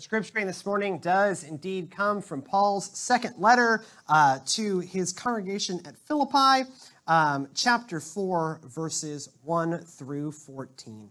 Our 0.00 0.04
scripture 0.04 0.32
reading 0.34 0.46
this 0.46 0.64
morning 0.64 0.98
does 0.98 1.44
indeed 1.44 1.90
come 1.90 2.22
from 2.22 2.40
Paul's 2.40 2.90
second 2.98 3.34
letter 3.36 3.84
uh, 4.08 4.38
to 4.46 4.78
his 4.78 5.12
congregation 5.12 5.78
at 5.84 5.94
Philippi, 5.94 6.70
um, 7.06 7.48
chapter 7.54 8.00
4, 8.00 8.62
verses 8.64 9.28
1 9.42 9.80
through 9.80 10.32
14. 10.32 11.10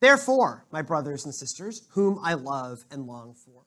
Therefore, 0.00 0.64
my 0.72 0.82
brothers 0.82 1.26
and 1.26 1.32
sisters, 1.32 1.82
whom 1.90 2.18
I 2.24 2.34
love 2.34 2.84
and 2.90 3.06
long 3.06 3.34
for, 3.34 3.62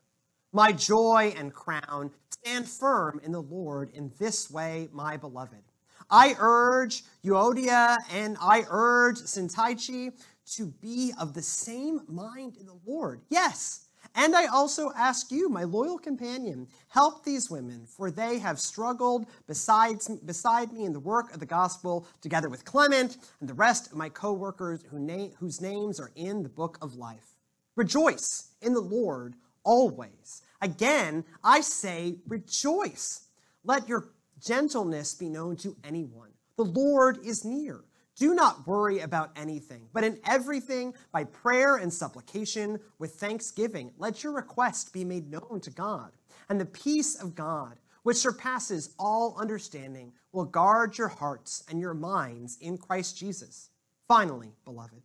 my 0.51 0.73
joy 0.73 1.33
and 1.37 1.53
crown, 1.53 2.11
stand 2.29 2.67
firm 2.67 3.21
in 3.23 3.31
the 3.31 3.41
Lord 3.41 3.89
in 3.93 4.11
this 4.19 4.51
way, 4.51 4.89
my 4.91 5.15
beloved. 5.15 5.63
I 6.09 6.35
urge 6.39 7.03
Euodia 7.23 7.95
and 8.11 8.35
I 8.41 8.65
urge 8.69 9.19
Syntyche 9.19 10.11
to 10.55 10.65
be 10.81 11.13
of 11.21 11.33
the 11.33 11.41
same 11.41 12.01
mind 12.09 12.57
in 12.57 12.65
the 12.65 12.77
Lord. 12.85 13.21
Yes 13.29 13.84
and 14.15 14.35
I 14.35 14.45
also 14.45 14.91
ask 14.95 15.29
you, 15.29 15.49
my 15.49 15.65
loyal 15.65 15.97
companion, 15.97 16.67
help 16.87 17.23
these 17.23 17.51
women, 17.51 17.85
for 17.85 18.09
they 18.09 18.39
have 18.39 18.59
struggled 18.59 19.25
besides, 19.45 20.07
beside 20.07 20.71
me 20.71 20.85
in 20.85 20.93
the 20.93 20.99
work 20.99 21.33
of 21.33 21.41
the 21.41 21.45
gospel, 21.45 22.07
together 22.21 22.47
with 22.47 22.63
Clement 22.63 23.17
and 23.41 23.49
the 23.49 23.53
rest 23.53 23.91
of 23.91 23.97
my 23.97 24.07
co 24.07 24.31
workers 24.31 24.81
who 24.89 24.99
na- 24.99 25.35
whose 25.39 25.59
names 25.59 25.99
are 25.99 26.11
in 26.15 26.43
the 26.43 26.49
book 26.49 26.77
of 26.81 26.95
life. 26.95 27.35
Rejoice 27.75 28.51
in 28.61 28.73
the 28.73 28.79
Lord 28.79 29.35
always. 29.65 30.41
Again, 30.61 31.25
I 31.43 31.59
say, 31.59 32.19
rejoice. 32.27 33.27
Let 33.65 33.89
your 33.89 34.09
gentleness 34.39 35.13
be 35.13 35.27
known 35.27 35.57
to 35.57 35.75
anyone. 35.83 36.29
The 36.55 36.63
Lord 36.63 37.19
is 37.25 37.43
near. 37.43 37.83
Do 38.15 38.33
not 38.33 38.65
worry 38.65 38.99
about 38.99 39.31
anything, 39.35 39.89
but 39.91 40.05
in 40.05 40.19
everything, 40.25 40.93
by 41.11 41.25
prayer 41.25 41.75
and 41.75 41.93
supplication, 41.93 42.79
with 42.97 43.15
thanksgiving, 43.15 43.91
let 43.97 44.23
your 44.23 44.33
request 44.33 44.93
be 44.93 45.03
made 45.03 45.29
known 45.29 45.59
to 45.61 45.71
God. 45.71 46.11
And 46.47 46.59
the 46.59 46.65
peace 46.65 47.15
of 47.21 47.35
God, 47.35 47.75
which 48.03 48.17
surpasses 48.17 48.95
all 48.97 49.35
understanding, 49.37 50.13
will 50.31 50.45
guard 50.45 50.97
your 50.97 51.09
hearts 51.09 51.63
and 51.69 51.79
your 51.79 51.93
minds 51.93 52.57
in 52.61 52.77
Christ 52.77 53.17
Jesus. 53.17 53.69
Finally, 54.07 54.53
beloved, 54.63 55.01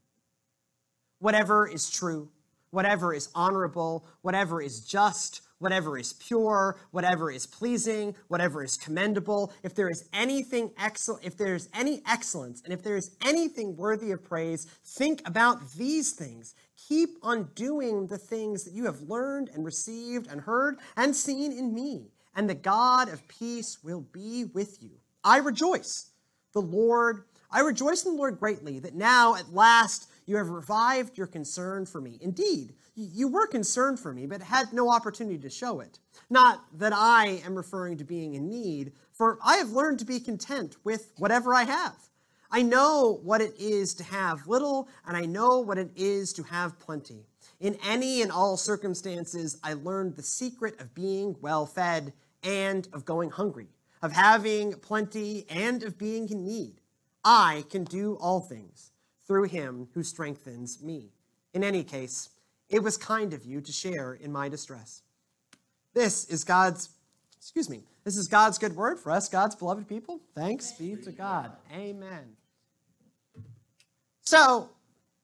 whatever 1.18 1.66
is 1.66 1.90
true, 1.90 2.28
whatever 2.70 3.12
is 3.12 3.28
honorable, 3.34 4.06
whatever 4.22 4.62
is 4.62 4.80
just, 4.80 5.42
whatever 5.60 5.96
is 5.96 6.14
pure, 6.14 6.76
whatever 6.90 7.30
is 7.30 7.46
pleasing, 7.46 8.16
whatever 8.28 8.64
is 8.64 8.76
commendable, 8.76 9.52
if 9.62 9.74
there 9.74 9.88
is 9.88 10.08
anything 10.12 10.72
excellent, 10.76 11.24
if 11.24 11.36
there's 11.36 11.68
any 11.72 12.02
excellence, 12.08 12.62
and 12.64 12.72
if 12.72 12.82
there 12.82 12.96
is 12.96 13.12
anything 13.24 13.76
worthy 13.76 14.10
of 14.10 14.24
praise, 14.24 14.66
think 14.84 15.22
about 15.26 15.70
these 15.72 16.12
things. 16.12 16.54
Keep 16.88 17.18
on 17.22 17.50
doing 17.54 18.06
the 18.06 18.18
things 18.18 18.64
that 18.64 18.74
you 18.74 18.86
have 18.86 19.02
learned 19.02 19.50
and 19.54 19.64
received 19.64 20.26
and 20.26 20.40
heard 20.40 20.78
and 20.96 21.14
seen 21.14 21.52
in 21.52 21.72
me, 21.74 22.10
and 22.34 22.48
the 22.48 22.54
God 22.54 23.08
of 23.08 23.28
peace 23.28 23.78
will 23.84 24.00
be 24.00 24.46
with 24.46 24.82
you. 24.82 24.92
I 25.22 25.36
rejoice. 25.38 26.10
The 26.52 26.62
Lord, 26.62 27.24
I 27.50 27.60
rejoice 27.60 28.04
in 28.04 28.12
the 28.12 28.18
Lord 28.18 28.40
greatly 28.40 28.78
that 28.80 28.94
now 28.94 29.34
at 29.34 29.52
last 29.52 30.09
you 30.30 30.36
have 30.36 30.50
revived 30.50 31.18
your 31.18 31.26
concern 31.26 31.84
for 31.84 32.00
me. 32.00 32.16
Indeed, 32.20 32.74
you 32.94 33.26
were 33.26 33.48
concerned 33.48 33.98
for 33.98 34.12
me, 34.12 34.26
but 34.26 34.40
had 34.40 34.72
no 34.72 34.88
opportunity 34.88 35.38
to 35.38 35.50
show 35.50 35.80
it. 35.80 35.98
Not 36.30 36.64
that 36.78 36.92
I 36.94 37.42
am 37.44 37.56
referring 37.56 37.98
to 37.98 38.04
being 38.04 38.34
in 38.34 38.48
need, 38.48 38.92
for 39.12 39.40
I 39.44 39.56
have 39.56 39.72
learned 39.72 39.98
to 39.98 40.04
be 40.04 40.20
content 40.20 40.76
with 40.84 41.12
whatever 41.18 41.52
I 41.52 41.64
have. 41.64 41.96
I 42.48 42.62
know 42.62 43.20
what 43.24 43.40
it 43.40 43.54
is 43.58 43.92
to 43.94 44.04
have 44.04 44.46
little, 44.46 44.88
and 45.04 45.16
I 45.16 45.22
know 45.22 45.58
what 45.58 45.78
it 45.78 45.90
is 45.96 46.32
to 46.34 46.44
have 46.44 46.78
plenty. 46.78 47.26
In 47.58 47.76
any 47.84 48.22
and 48.22 48.30
all 48.30 48.56
circumstances, 48.56 49.58
I 49.64 49.72
learned 49.72 50.14
the 50.14 50.22
secret 50.22 50.80
of 50.80 50.94
being 50.94 51.34
well 51.40 51.66
fed 51.66 52.12
and 52.44 52.86
of 52.92 53.04
going 53.04 53.30
hungry, 53.30 53.68
of 54.00 54.12
having 54.12 54.74
plenty 54.74 55.44
and 55.50 55.82
of 55.82 55.98
being 55.98 56.28
in 56.30 56.44
need. 56.44 56.80
I 57.24 57.64
can 57.68 57.82
do 57.82 58.14
all 58.20 58.40
things 58.40 58.89
through 59.30 59.44
him 59.44 59.86
who 59.94 60.02
strengthens 60.02 60.82
me. 60.82 61.12
In 61.54 61.62
any 61.62 61.84
case, 61.84 62.30
it 62.68 62.82
was 62.82 62.96
kind 62.96 63.32
of 63.32 63.44
you 63.44 63.60
to 63.60 63.70
share 63.70 64.14
in 64.14 64.32
my 64.32 64.48
distress. 64.48 65.02
This 65.94 66.24
is 66.24 66.42
God's, 66.42 66.88
excuse 67.36 67.70
me, 67.70 67.84
this 68.02 68.16
is 68.16 68.26
God's 68.26 68.58
good 68.58 68.74
word 68.74 68.98
for 68.98 69.12
us, 69.12 69.28
God's 69.28 69.54
beloved 69.54 69.86
people. 69.86 70.18
Thanks 70.34 70.72
be 70.72 70.96
to 70.96 71.12
God. 71.12 71.52
Amen. 71.72 72.24
So, 74.22 74.68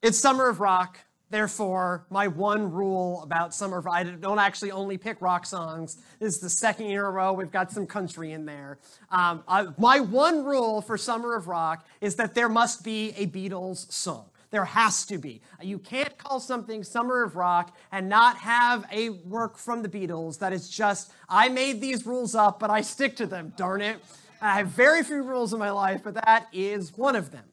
it's 0.02 0.16
Summer 0.16 0.48
of 0.48 0.60
Rock. 0.60 1.00
Therefore, 1.28 2.06
my 2.08 2.28
one 2.28 2.70
rule 2.70 3.20
about 3.22 3.52
Summer 3.52 3.78
of 3.78 3.86
I 3.88 4.04
don't 4.04 4.38
actually 4.38 4.70
only 4.70 4.96
pick 4.96 5.20
rock 5.20 5.44
songs. 5.44 5.96
This 6.20 6.34
is 6.34 6.40
the 6.40 6.48
second 6.50 6.86
year 6.86 7.00
in 7.00 7.06
a 7.06 7.10
row 7.10 7.32
we've 7.32 7.50
got 7.50 7.72
some 7.72 7.84
country 7.84 8.30
in 8.30 8.46
there. 8.46 8.78
Um, 9.10 9.42
I, 9.48 9.66
my 9.76 9.98
one 9.98 10.44
rule 10.44 10.80
for 10.80 10.96
Summer 10.96 11.34
of 11.34 11.48
Rock 11.48 11.84
is 12.00 12.14
that 12.16 12.34
there 12.34 12.48
must 12.48 12.84
be 12.84 13.10
a 13.16 13.26
Beatles 13.26 13.90
song. 13.92 14.26
There 14.50 14.64
has 14.64 15.04
to 15.06 15.18
be. 15.18 15.42
You 15.60 15.80
can't 15.80 16.16
call 16.16 16.38
something 16.38 16.84
Summer 16.84 17.24
of 17.24 17.34
Rock 17.34 17.76
and 17.90 18.08
not 18.08 18.36
have 18.36 18.86
a 18.92 19.10
work 19.10 19.58
from 19.58 19.82
the 19.82 19.88
Beatles 19.88 20.38
that 20.38 20.52
is 20.52 20.70
just, 20.70 21.12
I 21.28 21.48
made 21.48 21.80
these 21.80 22.06
rules 22.06 22.36
up, 22.36 22.60
but 22.60 22.70
I 22.70 22.82
stick 22.82 23.16
to 23.16 23.26
them, 23.26 23.52
darn 23.56 23.80
it. 23.80 23.98
I 24.40 24.58
have 24.58 24.68
very 24.68 25.02
few 25.02 25.22
rules 25.22 25.52
in 25.52 25.58
my 25.58 25.70
life, 25.70 26.02
but 26.04 26.14
that 26.14 26.46
is 26.52 26.96
one 26.96 27.16
of 27.16 27.32
them. 27.32 27.44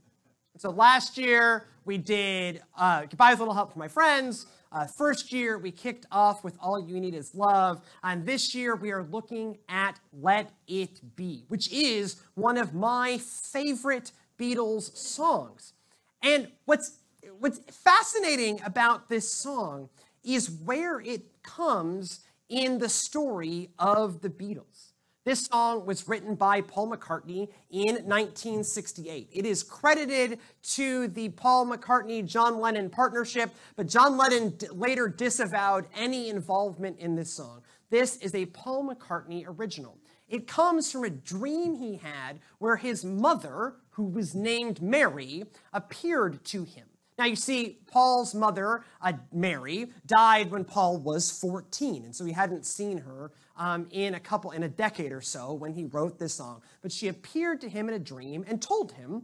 So 0.57 0.69
last 0.69 1.17
year 1.17 1.65
we 1.83 1.97
did 1.97 2.61
uh, 2.77 3.01
Goodbye 3.01 3.31
with 3.31 3.39
a 3.39 3.41
Little 3.41 3.55
Help 3.55 3.71
from 3.71 3.79
My 3.79 3.87
Friends. 3.87 4.45
Uh, 4.71 4.85
first 4.85 5.33
year 5.33 5.57
we 5.57 5.71
kicked 5.71 6.05
off 6.11 6.43
with 6.43 6.55
All 6.61 6.79
You 6.79 6.99
Need 6.99 7.15
Is 7.15 7.33
Love. 7.33 7.81
And 8.03 8.23
this 8.23 8.53
year 8.53 8.75
we 8.75 8.91
are 8.91 9.03
looking 9.03 9.57
at 9.67 9.99
Let 10.13 10.51
It 10.67 11.15
Be, 11.15 11.45
which 11.47 11.71
is 11.71 12.21
one 12.35 12.57
of 12.57 12.75
my 12.75 13.17
favorite 13.51 14.11
Beatles 14.39 14.95
songs. 14.95 15.73
And 16.21 16.49
what's, 16.65 16.99
what's 17.39 17.59
fascinating 17.71 18.61
about 18.63 19.09
this 19.09 19.33
song 19.33 19.89
is 20.23 20.51
where 20.51 20.99
it 20.99 21.41
comes 21.41 22.19
in 22.47 22.77
the 22.77 22.89
story 22.89 23.71
of 23.79 24.21
the 24.21 24.29
Beatles. 24.29 24.92
This 25.25 25.45
song 25.45 25.85
was 25.85 26.05
written 26.09 26.35
by 26.35 26.59
Paul 26.59 26.91
McCartney 26.91 27.47
in 27.71 27.95
1968. 27.95 29.29
It 29.31 29.45
is 29.45 29.63
credited 29.63 30.39
to 30.73 31.07
the 31.07 31.29
Paul 31.29 31.65
McCartney 31.65 32.25
John 32.25 32.59
Lennon 32.59 32.89
partnership, 32.89 33.51
but 33.77 33.87
John 33.87 34.17
Lennon 34.17 34.57
later 34.73 35.07
disavowed 35.07 35.85
any 35.95 36.27
involvement 36.27 36.99
in 36.99 37.15
this 37.15 37.33
song. 37.33 37.61
This 37.89 38.17
is 38.17 38.35
a 38.35 38.47
Paul 38.47 38.89
McCartney 38.89 39.45
original. 39.47 39.97
It 40.27 40.45
comes 40.45 40.91
from 40.91 41.05
a 41.05 41.09
dream 41.09 41.75
he 41.75 41.95
had 41.95 42.39
where 42.59 42.75
his 42.75 43.05
mother, 43.05 43.75
who 43.91 44.03
was 44.03 44.35
named 44.35 44.81
Mary, 44.81 45.45
appeared 45.71 46.43
to 46.45 46.65
him. 46.65 46.87
Now, 47.17 47.25
you 47.25 47.35
see, 47.35 47.79
Paul's 47.87 48.33
mother, 48.33 48.83
uh, 49.01 49.13
Mary, 49.31 49.91
died 50.07 50.49
when 50.49 50.65
Paul 50.65 50.97
was 50.97 51.31
14, 51.31 52.05
and 52.05 52.15
so 52.15 52.25
he 52.25 52.31
hadn't 52.31 52.65
seen 52.65 52.97
her 52.97 53.31
um, 53.55 53.87
in 53.91 54.15
a 54.15 54.19
couple, 54.19 54.51
in 54.51 54.63
a 54.63 54.69
decade 54.69 55.11
or 55.11 55.21
so 55.21 55.53
when 55.53 55.73
he 55.73 55.85
wrote 55.85 56.17
this 56.17 56.33
song. 56.33 56.61
But 56.81 56.91
she 56.91 57.07
appeared 57.07 57.61
to 57.61 57.69
him 57.69 57.87
in 57.87 57.93
a 57.93 57.99
dream 57.99 58.43
and 58.47 58.61
told 58.61 58.93
him, 58.93 59.23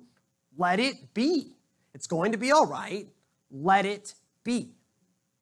Let 0.58 0.80
it 0.80 1.14
be. 1.14 1.56
It's 1.96 2.08
going 2.08 2.32
to 2.32 2.38
be 2.38 2.52
all 2.52 2.68
right. 2.68 3.08
Let 3.50 3.86
it 3.86 4.14
be. 4.44 4.76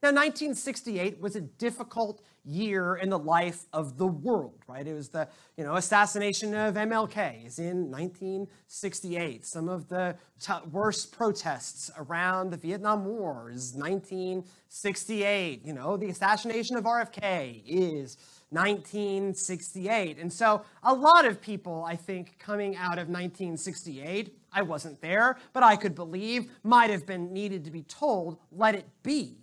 Now, 0.01 0.09
1968 0.09 1.19
was 1.19 1.35
a 1.35 1.41
difficult 1.41 2.21
year 2.47 2.95
in 2.95 3.09
the 3.09 3.19
life 3.19 3.65
of 3.73 3.97
the 3.97 4.07
world, 4.07 4.63
right? 4.67 4.87
It 4.87 4.93
was 4.93 5.09
the, 5.09 5.27
you 5.57 5.63
know, 5.63 5.75
assassination 5.75 6.53
of 6.53 6.75
MLK 6.75 7.45
is 7.45 7.59
in 7.59 7.91
1968. 7.91 9.45
Some 9.45 9.67
of 9.67 9.89
the 9.89 10.15
t- 10.39 10.53
worst 10.71 11.11
protests 11.11 11.91
around 11.97 12.51
the 12.51 12.57
Vietnam 12.57 13.05
War 13.05 13.51
is 13.51 13.73
1968. 13.73 15.65
You 15.65 15.73
know, 15.73 15.97
the 15.97 16.09
assassination 16.09 16.77
of 16.77 16.85
RFK 16.85 17.63
is 17.65 18.17
1968. 18.49 20.17
And 20.17 20.31
so 20.31 20.63
a 20.83 20.93
lot 20.93 21.25
of 21.25 21.41
people, 21.41 21.83
I 21.83 21.95
think, 21.95 22.39
coming 22.39 22.75
out 22.75 22.97
of 22.97 23.09
1968, 23.09 24.37
I 24.53 24.61
wasn't 24.61 25.01
there, 25.01 25.37
but 25.51 25.63
I 25.63 25.75
could 25.75 25.95
believe, 25.95 26.49
might 26.63 26.89
have 26.89 27.05
been 27.05 27.33
needed 27.33 27.65
to 27.65 27.71
be 27.71 27.83
told, 27.83 28.37
let 28.51 28.75
it 28.75 28.85
be. 29.03 29.35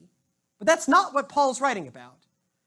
But 0.58 0.66
that's 0.66 0.88
not 0.88 1.12
what 1.12 1.28
Paul's 1.28 1.60
writing 1.60 1.86
about. 1.86 2.23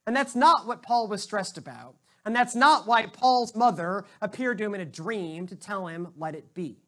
And 0.08 0.16
that's 0.16 0.36
not 0.36 0.66
what 0.66 0.82
Paul 0.82 1.08
was 1.10 1.22
stressed 1.22 1.58
about. 1.58 1.96
And 2.26 2.36
that's 2.36 2.56
not 2.56 2.88
why 2.88 3.06
Paul's 3.06 3.56
mother 3.56 4.06
appeared 4.22 4.58
to 4.58 4.64
him 4.64 4.74
in 4.74 4.82
a 4.82 4.86
dream 4.86 5.46
to 5.48 5.56
tell 5.56 5.88
him, 5.88 6.08
let 6.18 6.34
it 6.34 6.54
be. 6.54 6.80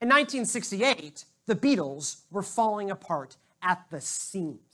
In 0.00 0.08
1968, 0.08 1.24
the 1.46 1.54
Beatles 1.54 2.22
were 2.30 2.42
falling 2.42 2.90
apart 2.90 3.36
at 3.62 3.84
the 3.90 4.00
seams. 4.00 4.73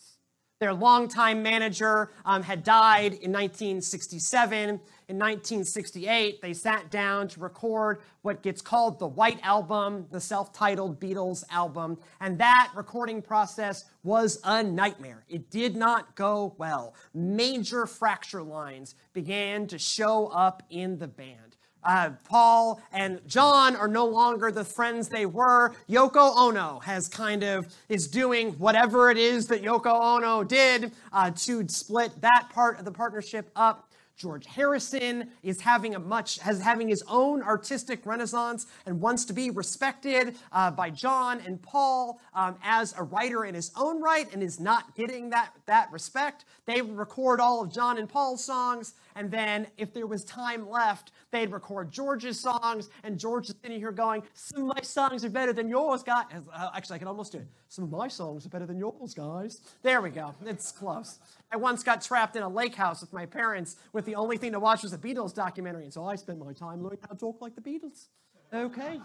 Their 0.60 0.74
longtime 0.74 1.42
manager 1.42 2.10
um, 2.26 2.42
had 2.42 2.62
died 2.62 3.14
in 3.14 3.32
1967. 3.32 4.68
In 4.68 5.18
1968, 5.18 6.42
they 6.42 6.52
sat 6.52 6.90
down 6.90 7.28
to 7.28 7.40
record 7.40 8.02
what 8.20 8.42
gets 8.42 8.60
called 8.60 8.98
the 8.98 9.06
White 9.06 9.40
Album, 9.42 10.06
the 10.10 10.20
self 10.20 10.52
titled 10.52 11.00
Beatles 11.00 11.44
album. 11.50 11.96
And 12.20 12.36
that 12.40 12.70
recording 12.76 13.22
process 13.22 13.86
was 14.02 14.38
a 14.44 14.62
nightmare. 14.62 15.24
It 15.30 15.48
did 15.48 15.76
not 15.76 16.14
go 16.14 16.54
well. 16.58 16.94
Major 17.14 17.86
fracture 17.86 18.42
lines 18.42 18.96
began 19.14 19.66
to 19.68 19.78
show 19.78 20.26
up 20.26 20.62
in 20.68 20.98
the 20.98 21.08
band. 21.08 21.49
Uh, 21.82 22.10
Paul 22.24 22.80
and 22.92 23.20
John 23.26 23.76
are 23.76 23.88
no 23.88 24.06
longer 24.06 24.50
the 24.50 24.64
friends 24.64 25.08
they 25.08 25.26
were. 25.26 25.72
Yoko 25.88 26.36
Ono 26.36 26.78
has 26.80 27.08
kind 27.08 27.42
of 27.42 27.66
is 27.88 28.06
doing 28.06 28.52
whatever 28.52 29.10
it 29.10 29.16
is 29.16 29.46
that 29.46 29.62
Yoko 29.62 30.18
Ono 30.18 30.44
did 30.44 30.92
uh, 31.12 31.30
to 31.30 31.66
split 31.68 32.20
that 32.20 32.48
part 32.52 32.78
of 32.78 32.84
the 32.84 32.92
partnership 32.92 33.50
up. 33.56 33.89
George 34.20 34.44
Harrison 34.44 35.30
is 35.42 35.62
having 35.62 35.94
a 35.94 35.98
much 35.98 36.38
has 36.40 36.60
having 36.60 36.88
his 36.88 37.02
own 37.08 37.42
artistic 37.42 38.04
renaissance 38.04 38.66
and 38.84 39.00
wants 39.00 39.24
to 39.24 39.32
be 39.32 39.48
respected 39.48 40.36
uh, 40.52 40.70
by 40.70 40.90
John 40.90 41.40
and 41.46 41.60
Paul 41.62 42.20
um, 42.34 42.56
as 42.62 42.94
a 42.98 43.02
writer 43.02 43.46
in 43.46 43.54
his 43.54 43.72
own 43.78 44.02
right 44.02 44.30
and 44.34 44.42
is 44.42 44.60
not 44.60 44.94
getting 44.94 45.30
that 45.30 45.54
that 45.64 45.90
respect. 45.90 46.44
They 46.66 46.82
record 46.82 47.40
all 47.40 47.62
of 47.62 47.72
John 47.72 47.96
and 47.96 48.06
Paul's 48.06 48.44
songs, 48.44 48.92
and 49.16 49.30
then 49.30 49.66
if 49.78 49.94
there 49.94 50.06
was 50.06 50.22
time 50.24 50.68
left, 50.68 51.12
they'd 51.30 51.50
record 51.50 51.90
George's 51.90 52.38
songs, 52.38 52.90
and 53.02 53.18
George 53.18 53.48
is 53.48 53.54
sitting 53.62 53.78
here 53.78 53.90
going, 53.90 54.22
"Some 54.34 54.68
of 54.68 54.76
my 54.76 54.82
songs 54.82 55.24
are 55.24 55.30
better 55.30 55.54
than 55.54 55.66
yours, 55.66 56.02
guys." 56.02 56.26
Uh, 56.52 56.68
actually, 56.76 56.96
I 56.96 56.98
can 56.98 57.08
almost 57.08 57.32
do 57.32 57.38
it. 57.38 57.48
Some 57.68 57.84
of 57.84 57.90
my 57.90 58.08
songs 58.08 58.44
are 58.44 58.50
better 58.50 58.66
than 58.66 58.78
yours, 58.78 59.14
guys. 59.14 59.62
There 59.82 60.02
we 60.02 60.10
go. 60.10 60.34
It's 60.44 60.72
close. 60.72 61.20
I 61.52 61.56
once 61.56 61.82
got 61.82 62.00
trapped 62.02 62.36
in 62.36 62.42
a 62.42 62.48
lake 62.48 62.74
house 62.74 63.00
with 63.00 63.12
my 63.12 63.26
parents 63.26 63.76
with 63.92 64.04
the 64.04 64.14
only 64.14 64.36
thing 64.36 64.52
to 64.52 64.60
watch 64.60 64.82
was 64.82 64.92
a 64.92 64.98
Beatles 64.98 65.34
documentary, 65.34 65.84
and 65.84 65.92
so 65.92 66.04
I 66.04 66.14
spent 66.14 66.38
my 66.38 66.52
time 66.52 66.82
learning 66.82 67.00
how 67.02 67.08
to 67.08 67.18
talk 67.18 67.40
like 67.40 67.54
the 67.56 67.60
Beatles. 67.60 68.06
Okay. 68.52 69.00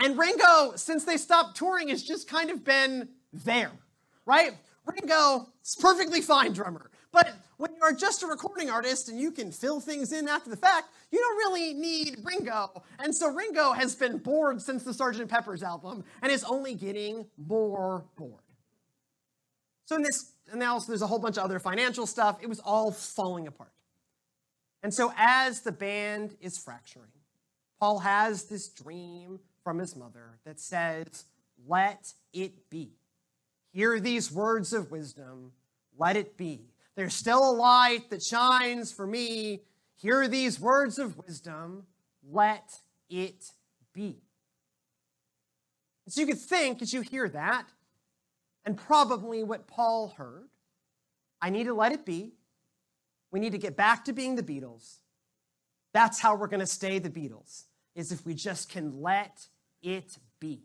And 0.00 0.18
Ringo, 0.18 0.76
since 0.76 1.04
they 1.04 1.16
stopped 1.16 1.56
touring, 1.56 1.88
has 1.88 2.02
just 2.02 2.28
kind 2.28 2.50
of 2.50 2.64
been 2.64 3.08
there, 3.32 3.72
right? 4.26 4.52
Ringo 4.84 5.48
is 5.64 5.76
perfectly 5.80 6.20
fine 6.20 6.52
drummer. 6.52 6.90
But 7.12 7.34
when 7.56 7.74
you 7.74 7.82
are 7.82 7.94
just 7.94 8.22
a 8.22 8.26
recording 8.26 8.68
artist 8.68 9.08
and 9.08 9.18
you 9.18 9.30
can 9.30 9.50
fill 9.50 9.80
things 9.80 10.12
in 10.12 10.28
after 10.28 10.50
the 10.50 10.56
fact, 10.56 10.88
you 11.10 11.18
don't 11.18 11.36
really 11.38 11.72
need 11.72 12.18
Ringo. 12.22 12.82
And 12.98 13.14
so 13.14 13.32
Ringo 13.32 13.72
has 13.72 13.94
been 13.94 14.18
bored 14.18 14.60
since 14.60 14.82
the 14.82 14.90
Sgt. 14.90 15.26
Pepper's 15.26 15.62
album 15.62 16.04
and 16.20 16.30
is 16.30 16.44
only 16.44 16.74
getting 16.74 17.26
more 17.38 18.04
bored. 18.16 18.42
So 19.86 19.96
in 19.96 20.02
this 20.02 20.32
analysis, 20.52 20.88
there's 20.88 21.02
a 21.02 21.06
whole 21.06 21.18
bunch 21.18 21.38
of 21.38 21.44
other 21.44 21.58
financial 21.58 22.06
stuff. 22.06 22.38
It 22.42 22.48
was 22.48 22.60
all 22.60 22.90
falling 22.90 23.46
apart. 23.46 23.72
And 24.82 24.92
so 24.92 25.12
as 25.16 25.62
the 25.62 25.72
band 25.72 26.36
is 26.40 26.58
fracturing, 26.58 27.10
Paul 27.80 28.00
has 28.00 28.44
this 28.44 28.68
dream 28.68 29.40
from 29.62 29.78
his 29.78 29.96
mother 29.96 30.38
that 30.44 30.60
says, 30.60 31.24
Let 31.66 32.12
it 32.32 32.68
be. 32.68 32.92
Hear 33.72 34.00
these 34.00 34.32
words 34.32 34.72
of 34.72 34.90
wisdom, 34.90 35.52
let 35.98 36.16
it 36.16 36.36
be. 36.36 36.60
There's 36.94 37.14
still 37.14 37.50
a 37.50 37.52
light 37.52 38.10
that 38.10 38.22
shines 38.22 38.90
for 38.90 39.06
me. 39.06 39.60
Hear 39.96 40.28
these 40.28 40.58
words 40.58 40.98
of 40.98 41.16
wisdom, 41.18 41.84
let 42.30 42.80
it 43.08 43.50
be. 43.92 44.16
So 46.08 46.20
you 46.20 46.26
could 46.26 46.38
think 46.38 46.80
as 46.80 46.92
you 46.92 47.00
hear 47.00 47.28
that, 47.28 47.66
and 48.66 48.76
probably 48.76 49.44
what 49.44 49.68
Paul 49.68 50.12
heard. 50.16 50.48
I 51.40 51.50
need 51.50 51.64
to 51.64 51.74
let 51.74 51.92
it 51.92 52.04
be. 52.04 52.32
We 53.30 53.40
need 53.40 53.52
to 53.52 53.58
get 53.58 53.76
back 53.76 54.04
to 54.06 54.12
being 54.12 54.34
the 54.34 54.42
Beatles. 54.42 54.96
That's 55.94 56.20
how 56.20 56.36
we're 56.36 56.48
going 56.48 56.60
to 56.60 56.66
stay 56.66 56.98
the 56.98 57.08
Beatles, 57.08 57.64
is 57.94 58.12
if 58.12 58.26
we 58.26 58.34
just 58.34 58.68
can 58.68 59.00
let 59.00 59.46
it 59.82 60.18
be. 60.40 60.64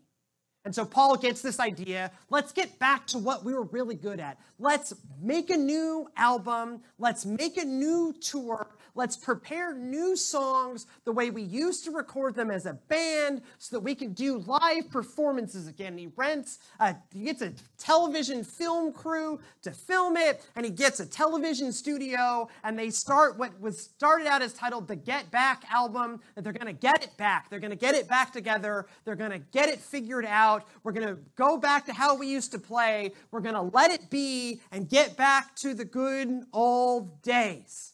And 0.64 0.74
so 0.74 0.84
Paul 0.84 1.16
gets 1.16 1.42
this 1.42 1.58
idea 1.58 2.12
let's 2.30 2.52
get 2.52 2.78
back 2.78 3.06
to 3.08 3.18
what 3.18 3.44
we 3.44 3.54
were 3.54 3.64
really 3.64 3.96
good 3.96 4.20
at. 4.20 4.38
Let's 4.58 4.94
make 5.20 5.50
a 5.50 5.56
new 5.56 6.08
album. 6.16 6.82
Let's 6.98 7.24
make 7.26 7.56
a 7.56 7.64
new 7.64 8.14
tour. 8.20 8.68
Let's 8.94 9.16
prepare 9.16 9.74
new 9.74 10.16
songs 10.16 10.86
the 11.04 11.12
way 11.12 11.30
we 11.30 11.42
used 11.42 11.84
to 11.84 11.90
record 11.90 12.34
them 12.34 12.50
as 12.50 12.66
a 12.66 12.74
band 12.74 13.40
so 13.58 13.76
that 13.76 13.80
we 13.80 13.94
can 13.94 14.12
do 14.12 14.38
live 14.38 14.90
performances 14.90 15.66
again. 15.66 15.96
He 15.96 16.08
rents, 16.14 16.58
a, 16.78 16.96
he 17.12 17.24
gets 17.24 17.40
a 17.40 17.54
television 17.78 18.44
film 18.44 18.92
crew 18.92 19.40
to 19.62 19.70
film 19.70 20.16
it, 20.16 20.44
and 20.56 20.66
he 20.66 20.70
gets 20.70 21.00
a 21.00 21.06
television 21.06 21.72
studio, 21.72 22.48
and 22.64 22.78
they 22.78 22.90
start 22.90 23.38
what 23.38 23.58
was 23.60 23.80
started 23.80 24.26
out 24.26 24.42
as 24.42 24.52
titled 24.52 24.88
the 24.88 24.96
Get 24.96 25.30
Back 25.30 25.64
album, 25.70 26.20
that 26.34 26.44
they're 26.44 26.52
going 26.52 26.66
to 26.66 26.72
get 26.72 27.02
it 27.02 27.16
back. 27.16 27.48
They're 27.48 27.60
going 27.60 27.70
to 27.70 27.76
get 27.76 27.94
it 27.94 28.08
back 28.08 28.32
together. 28.32 28.86
They're 29.04 29.16
going 29.16 29.30
to 29.30 29.38
get 29.38 29.70
it 29.70 29.78
figured 29.78 30.26
out. 30.26 30.66
We're 30.82 30.92
going 30.92 31.08
to 31.08 31.18
go 31.36 31.56
back 31.56 31.86
to 31.86 31.94
how 31.94 32.14
we 32.14 32.26
used 32.26 32.52
to 32.52 32.58
play. 32.58 33.12
We're 33.30 33.40
going 33.40 33.54
to 33.54 33.62
let 33.62 33.90
it 33.90 34.10
be 34.10 34.60
and 34.70 34.88
get 34.88 35.16
back 35.16 35.56
to 35.56 35.72
the 35.72 35.84
good 35.84 36.44
old 36.52 37.22
days. 37.22 37.91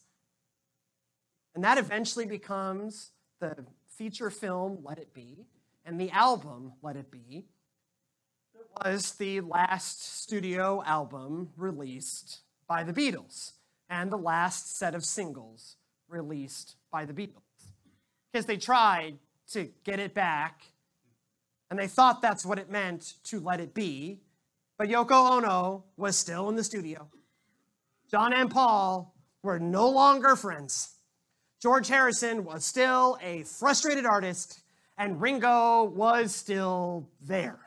And 1.59 1.65
that 1.65 1.77
eventually 1.77 2.25
becomes 2.25 3.11
the 3.41 3.67
feature 3.89 4.31
film 4.31 4.79
Let 4.85 4.97
It 4.97 5.13
Be 5.13 5.45
and 5.85 6.01
the 6.01 6.09
album 6.11 6.75
Let 6.83 6.95
It 6.95 7.11
Be. 7.11 7.47
It 8.55 8.67
was 8.85 9.15
the 9.15 9.41
last 9.41 10.21
studio 10.23 10.85
album 10.87 11.49
released 11.57 12.43
by 12.69 12.85
the 12.85 12.93
Beatles 12.93 13.55
and 13.91 14.09
the 14.09 14.17
last 14.17 14.77
set 14.77 14.95
of 14.95 15.05
singles 15.05 15.75
released 16.09 16.77
by 16.93 17.05
the 17.05 17.13
Beatles. 17.13 17.43
Because 18.33 18.47
they 18.47 18.57
tried 18.57 19.19
to 19.51 19.69
get 19.83 19.99
it 19.99 20.15
back 20.15 20.63
and 21.73 21.77
they 21.77 21.89
thought 21.89 22.23
that's 22.23 22.47
what 22.47 22.61
it 22.61 22.71
meant 22.71 23.15
to 23.25 23.41
let 23.41 23.59
it 23.59 23.75
be. 23.75 24.21
But 24.79 24.91
Yoko 24.91 25.39
Ono 25.39 25.83
was 25.97 26.15
still 26.15 26.49
in 26.51 26.55
the 26.55 26.63
studio. 26.63 27.09
John 28.09 28.33
and 28.33 28.49
Paul 28.49 29.13
were 29.43 29.59
no 29.59 29.89
longer 29.89 30.37
friends. 30.37 30.95
George 31.61 31.89
Harrison 31.89 32.45
was 32.45 32.65
still 32.65 33.19
a 33.21 33.43
frustrated 33.43 34.07
artist, 34.07 34.61
and 34.97 35.21
Ringo 35.21 35.85
was 35.85 36.35
still 36.35 37.09
there. 37.21 37.59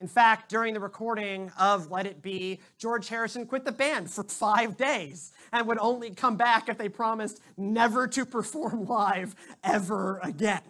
In 0.00 0.08
fact, 0.08 0.50
during 0.50 0.74
the 0.74 0.80
recording 0.80 1.50
of 1.58 1.90
Let 1.90 2.06
It 2.06 2.20
Be, 2.20 2.60
George 2.76 3.08
Harrison 3.08 3.46
quit 3.46 3.64
the 3.64 3.72
band 3.72 4.10
for 4.10 4.24
five 4.24 4.76
days 4.76 5.32
and 5.52 5.66
would 5.66 5.78
only 5.78 6.10
come 6.10 6.36
back 6.36 6.68
if 6.68 6.76
they 6.76 6.90
promised 6.90 7.40
never 7.56 8.06
to 8.08 8.26
perform 8.26 8.84
live 8.88 9.34
ever 9.62 10.20
again. 10.22 10.60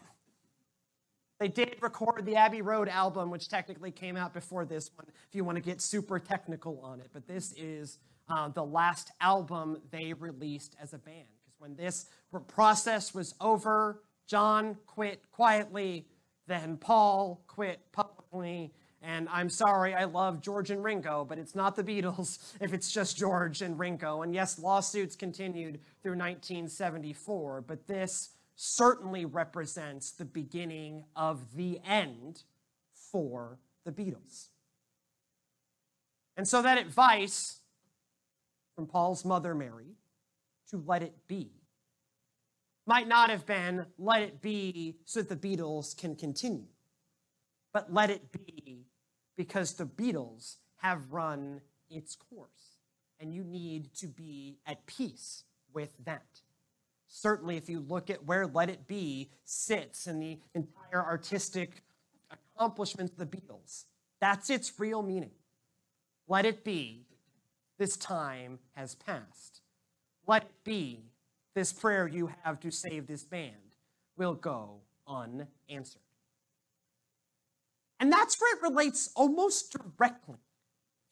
They 1.41 1.49
did 1.49 1.77
record 1.81 2.25
the 2.25 2.37
Abbey 2.37 2.63
Road 2.63 2.89
album, 2.89 3.31
which 3.31 3.49
technically 3.49 3.91
came 3.91 4.17
out 4.17 4.33
before 4.33 4.65
this 4.65 4.91
one, 4.95 5.07
if 5.09 5.35
you 5.35 5.43
want 5.43 5.57
to 5.57 5.63
get 5.63 5.83
super 5.83 6.21
technical 6.21 6.79
on 6.85 7.01
it. 7.01 7.11
But 7.13 7.27
this 7.27 7.53
is 7.55 7.99
uh, 8.29 8.49
the 8.51 8.65
last 8.65 9.11
album 9.21 9.79
they 9.91 10.13
released 10.13 10.77
as 10.81 10.95
a 10.95 10.99
band. 10.99 11.27
When 11.65 11.77
this 11.77 12.05
process 12.47 13.15
was 13.15 13.35
over. 13.41 14.03
John 14.27 14.77
quit 14.87 15.23
quietly, 15.33 16.07
then 16.47 16.77
Paul 16.77 17.43
quit 17.47 17.81
publicly. 17.91 18.71
And 19.01 19.31
I'm 19.31 19.49
sorry, 19.49 19.95
I 19.95 20.05
love 20.05 20.43
George 20.43 20.71
and 20.71 20.85
Ringo, 20.85 21.25
but 21.25 21.39
it's 21.39 21.55
not 21.55 21.75
the 21.75 21.83
Beatles 21.83 22.53
if 22.61 22.75
it's 22.75 22.93
just 22.93 23.17
George 23.17 23.63
and 23.63 23.79
Ringo. 23.79 24.21
And 24.21 24.35
yes, 24.35 24.59
lawsuits 24.59 25.17
continued 25.17 25.81
through 26.03 26.19
1974, 26.19 27.63
but 27.63 27.87
this 27.87 28.29
certainly 28.57 29.25
represents 29.25 30.11
the 30.11 30.27
beginning 30.27 31.05
of 31.17 31.57
the 31.57 31.81
end 31.83 32.43
for 32.93 33.59
the 33.87 33.91
Beatles. 33.91 34.49
And 36.37 36.47
so 36.47 36.61
that 36.61 36.77
advice 36.77 37.61
from 38.77 38.87
Paul's 38.87 39.25
mother, 39.25 39.55
Mary, 39.55 39.97
to 40.71 40.83
let 40.87 41.03
it 41.03 41.15
be 41.29 41.51
might 42.87 43.09
not 43.09 43.31
have 43.31 43.47
been 43.47 43.87
let 43.99 44.23
it 44.23 44.43
be 44.43 44.97
so 45.05 45.23
that 45.23 45.41
the 45.41 45.57
Beatles 45.57 45.97
can 45.97 46.15
continue, 46.15 46.67
but 47.73 47.93
let 47.93 48.11
it 48.11 48.31
be 48.33 48.87
because 49.37 49.75
the 49.75 49.87
Beatles 49.87 50.57
have 50.77 51.11
run 51.11 51.61
its 51.91 52.15
course 52.15 52.79
and 53.21 53.33
you 53.33 53.43
need 53.45 53.95
to 53.95 54.07
be 54.07 54.59
at 54.67 54.85
peace 54.87 55.45
with 55.73 55.95
that. 56.05 56.41
Certainly, 57.09 57.57
if 57.57 57.69
you 57.69 57.81
look 57.81 58.11
at 58.11 58.25
where 58.25 58.47
Let 58.47 58.69
It 58.69 58.89
Be 58.89 59.31
sits 59.45 60.09
in 60.09 60.19
the 60.19 60.39
entire 60.55 61.05
artistic 61.05 61.83
accomplishments 62.31 63.13
of 63.13 63.19
the 63.19 63.37
Beatles, 63.37 63.85
that's 64.21 64.51
its 64.51 64.73
real 64.79 65.01
meaning. 65.01 65.31
Let 66.27 66.45
it 66.45 66.65
be, 66.65 67.07
this 67.79 67.97
time 67.97 68.59
has 68.73 68.97
passed. 68.97 69.61
Let 70.27 70.45
it 70.45 70.65
be, 70.65 71.01
this 71.55 71.73
prayer 71.73 72.09
you 72.09 72.31
have 72.43 72.61
to 72.61 72.71
save 72.71 73.07
this 73.07 73.25
band 73.25 73.55
will 74.17 74.35
go 74.35 74.81
unanswered. 75.07 76.03
And 78.01 78.13
that's 78.13 78.41
where 78.41 78.57
it 78.57 78.63
relates 78.63 79.11
almost 79.15 79.73
directly 79.73 80.39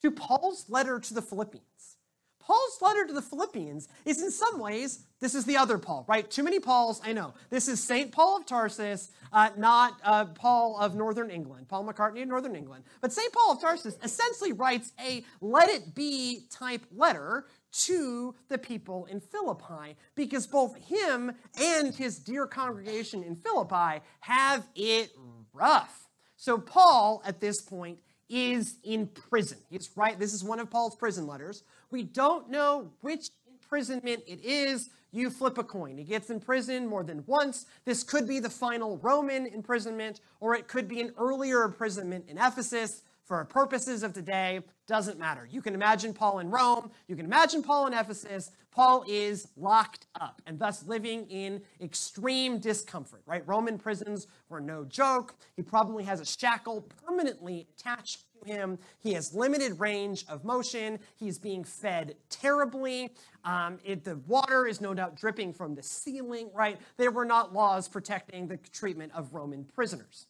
to 0.01 0.11
Paul's 0.11 0.69
letter 0.69 0.99
to 0.99 1.13
the 1.13 1.21
Philippians. 1.21 1.97
Paul's 2.39 2.81
letter 2.81 3.07
to 3.07 3.13
the 3.13 3.21
Philippians 3.21 3.87
is 4.03 4.21
in 4.21 4.29
some 4.29 4.59
ways, 4.59 5.05
this 5.21 5.33
is 5.33 5.45
the 5.45 5.55
other 5.55 5.77
Paul, 5.77 6.03
right? 6.09 6.29
Too 6.29 6.43
many 6.43 6.59
Pauls, 6.59 6.99
I 7.03 7.13
know. 7.13 7.33
This 7.49 7.69
is 7.69 7.81
St. 7.81 8.11
Paul 8.11 8.37
of 8.37 8.45
Tarsus, 8.45 9.11
uh, 9.31 9.51
not 9.55 9.97
uh, 10.03 10.25
Paul 10.25 10.77
of 10.77 10.93
Northern 10.93 11.29
England, 11.31 11.69
Paul 11.69 11.85
McCartney 11.85 12.21
of 12.21 12.27
Northern 12.27 12.55
England. 12.55 12.83
But 12.99 13.13
St. 13.13 13.31
Paul 13.31 13.53
of 13.53 13.61
Tarsus 13.61 13.95
essentially 14.03 14.51
writes 14.51 14.91
a 14.99 15.23
let 15.39 15.69
it 15.69 15.95
be 15.95 16.47
type 16.51 16.85
letter 16.93 17.45
to 17.73 18.35
the 18.49 18.57
people 18.57 19.05
in 19.05 19.19
Philippi 19.19 19.95
because 20.15 20.47
both 20.47 20.75
him 20.77 21.33
and 21.59 21.93
his 21.93 22.19
dear 22.19 22.45
congregation 22.45 23.23
in 23.23 23.35
Philippi 23.35 24.03
have 24.21 24.67
it 24.75 25.11
rough. 25.53 26.09
So, 26.37 26.57
Paul, 26.57 27.21
at 27.25 27.39
this 27.39 27.61
point, 27.61 27.99
is 28.29 28.77
in 28.83 29.07
prison. 29.07 29.57
He's 29.69 29.89
right. 29.95 30.17
This 30.17 30.33
is 30.33 30.43
one 30.43 30.59
of 30.59 30.69
Paul's 30.69 30.95
prison 30.95 31.27
letters. 31.27 31.63
We 31.91 32.03
don't 32.03 32.49
know 32.49 32.91
which 33.01 33.29
imprisonment 33.51 34.23
it 34.27 34.43
is. 34.43 34.89
You 35.11 35.29
flip 35.29 35.57
a 35.59 35.63
coin. 35.63 35.97
He 35.97 36.03
gets 36.03 36.29
imprisoned 36.29 36.87
more 36.87 37.03
than 37.03 37.23
once. 37.27 37.67
This 37.85 38.03
could 38.03 38.27
be 38.27 38.39
the 38.39 38.49
final 38.49 38.97
Roman 38.97 39.45
imprisonment, 39.45 40.21
or 40.39 40.55
it 40.55 40.67
could 40.67 40.87
be 40.87 41.01
an 41.01 41.13
earlier 41.17 41.63
imprisonment 41.63 42.25
in 42.27 42.37
Ephesus. 42.37 43.03
For 43.33 43.37
our 43.37 43.45
purposes 43.45 44.03
of 44.03 44.13
today, 44.13 44.59
doesn't 44.85 45.17
matter. 45.17 45.47
You 45.49 45.59
can 45.59 45.73
imagine 45.73 46.13
Paul 46.13 46.37
in 46.37 46.51
Rome. 46.51 46.91
You 47.07 47.15
can 47.15 47.25
imagine 47.25 47.63
Paul 47.63 47.87
in 47.87 47.93
Ephesus. 47.93 48.51
Paul 48.69 49.03
is 49.07 49.47
locked 49.57 50.05
up 50.21 50.39
and 50.45 50.59
thus 50.59 50.85
living 50.85 51.25
in 51.31 51.63
extreme 51.81 52.59
discomfort, 52.59 53.23
right? 53.25 53.41
Roman 53.47 53.79
prisons 53.79 54.27
were 54.49 54.61
no 54.61 54.85
joke. 54.85 55.33
He 55.55 55.63
probably 55.63 56.03
has 56.03 56.19
a 56.19 56.25
shackle 56.27 56.87
permanently 57.07 57.65
attached 57.75 58.25
to 58.43 58.47
him. 58.47 58.77
He 58.99 59.13
has 59.13 59.33
limited 59.33 59.79
range 59.79 60.25
of 60.29 60.45
motion. 60.45 60.99
He's 61.15 61.39
being 61.39 61.63
fed 61.63 62.15
terribly. 62.29 63.15
Um, 63.43 63.79
it, 63.83 64.03
the 64.03 64.17
water 64.27 64.67
is 64.67 64.79
no 64.79 64.93
doubt 64.93 65.15
dripping 65.15 65.53
from 65.53 65.73
the 65.73 65.81
ceiling, 65.81 66.51
right? 66.53 66.79
There 66.97 67.09
were 67.09 67.25
not 67.25 67.51
laws 67.51 67.87
protecting 67.87 68.47
the 68.47 68.57
treatment 68.71 69.11
of 69.15 69.33
Roman 69.33 69.63
prisoners. 69.63 70.27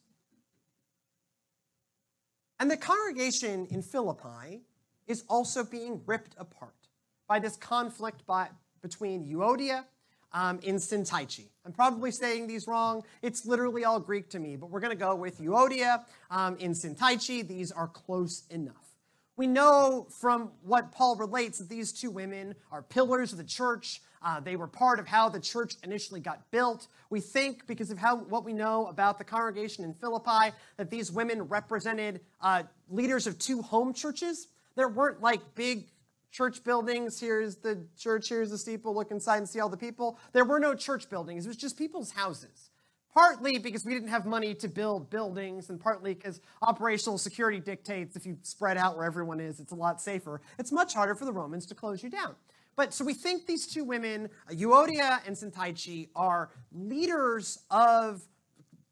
And 2.63 2.71
the 2.71 2.77
congregation 2.77 3.67
in 3.71 3.81
Philippi 3.81 4.61
is 5.05 5.25
also 5.27 5.65
being 5.65 5.99
ripped 6.05 6.33
apart 6.37 6.87
by 7.27 7.37
this 7.37 7.57
conflict 7.57 8.25
by, 8.25 8.47
between 8.81 9.25
Euodia 9.25 9.83
um, 10.31 10.61
and 10.65 10.77
Syntyche. 10.77 11.49
I'm 11.65 11.73
probably 11.73 12.09
saying 12.09 12.47
these 12.47 12.65
wrong. 12.65 13.03
It's 13.21 13.45
literally 13.45 13.83
all 13.83 13.99
Greek 13.99 14.29
to 14.29 14.39
me, 14.39 14.55
but 14.55 14.69
we're 14.69 14.79
going 14.79 14.93
to 14.93 14.97
go 14.97 15.13
with 15.13 15.41
Euodia 15.41 16.05
um, 16.31 16.55
in 16.55 16.71
Syntyche. 16.71 17.45
These 17.45 17.73
are 17.73 17.89
close 17.89 18.43
enough. 18.49 18.95
We 19.35 19.45
know 19.45 20.07
from 20.09 20.51
what 20.61 20.89
Paul 20.93 21.17
relates 21.17 21.57
that 21.57 21.67
these 21.67 21.91
two 21.91 22.11
women 22.11 22.55
are 22.71 22.81
pillars 22.81 23.33
of 23.33 23.39
the 23.39 23.43
church. 23.43 24.01
Uh, 24.23 24.39
they 24.39 24.55
were 24.55 24.67
part 24.67 24.99
of 24.99 25.07
how 25.07 25.27
the 25.27 25.39
church 25.39 25.75
initially 25.83 26.19
got 26.19 26.49
built. 26.51 26.87
We 27.09 27.19
think, 27.19 27.67
because 27.67 27.91
of 27.91 27.97
how 27.97 28.17
what 28.17 28.45
we 28.45 28.53
know 28.53 28.87
about 28.87 29.17
the 29.17 29.23
congregation 29.23 29.83
in 29.83 29.93
Philippi, 29.93 30.55
that 30.77 30.89
these 30.89 31.11
women 31.11 31.41
represented 31.43 32.21
uh, 32.41 32.63
leaders 32.89 33.27
of 33.27 33.37
two 33.37 33.61
home 33.61 33.93
churches. 33.93 34.47
There 34.75 34.87
weren't 34.87 35.21
like 35.21 35.41
big 35.55 35.89
church 36.31 36.63
buildings. 36.63 37.19
Here's 37.19 37.57
the 37.57 37.85
church, 37.97 38.29
here's 38.29 38.49
the 38.49 38.57
steeple, 38.57 38.95
look 38.95 39.11
inside 39.11 39.37
and 39.37 39.47
see 39.47 39.59
all 39.59 39.69
the 39.69 39.77
people. 39.77 40.17
There 40.31 40.45
were 40.45 40.59
no 40.59 40.73
church 40.73 41.09
buildings, 41.09 41.45
it 41.45 41.49
was 41.49 41.57
just 41.57 41.77
people's 41.77 42.11
houses. 42.11 42.69
Partly 43.13 43.59
because 43.59 43.85
we 43.85 43.93
didn't 43.93 44.09
have 44.09 44.25
money 44.25 44.55
to 44.55 44.67
build 44.67 45.11
buildings, 45.11 45.69
and 45.69 45.79
partly 45.79 46.15
because 46.15 46.41
operational 46.63 47.19
security 47.19 47.59
dictates 47.59 48.15
if 48.15 48.25
you 48.25 48.39
spread 48.41 48.75
out 48.75 48.97
where 48.97 49.05
everyone 49.05 49.39
is, 49.39 49.59
it's 49.59 49.71
a 49.71 49.75
lot 49.75 50.01
safer. 50.01 50.41
It's 50.57 50.71
much 50.71 50.95
harder 50.95 51.13
for 51.13 51.25
the 51.25 51.31
Romans 51.31 51.67
to 51.67 51.75
close 51.75 52.01
you 52.01 52.09
down. 52.09 52.33
But 52.75 52.93
so 52.93 53.05
we 53.05 53.13
think 53.13 53.45
these 53.45 53.67
two 53.67 53.83
women, 53.83 54.29
Euodia 54.51 55.19
and 55.27 55.35
Syntyche, 55.35 56.09
are 56.15 56.49
leaders 56.71 57.59
of 57.69 58.23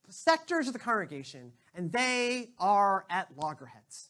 sectors 0.10 0.68
of 0.68 0.74
the 0.74 0.80
congregation, 0.80 1.52
and 1.74 1.92
they 1.92 2.50
are 2.60 3.06
at 3.10 3.36
loggerheads 3.38 4.10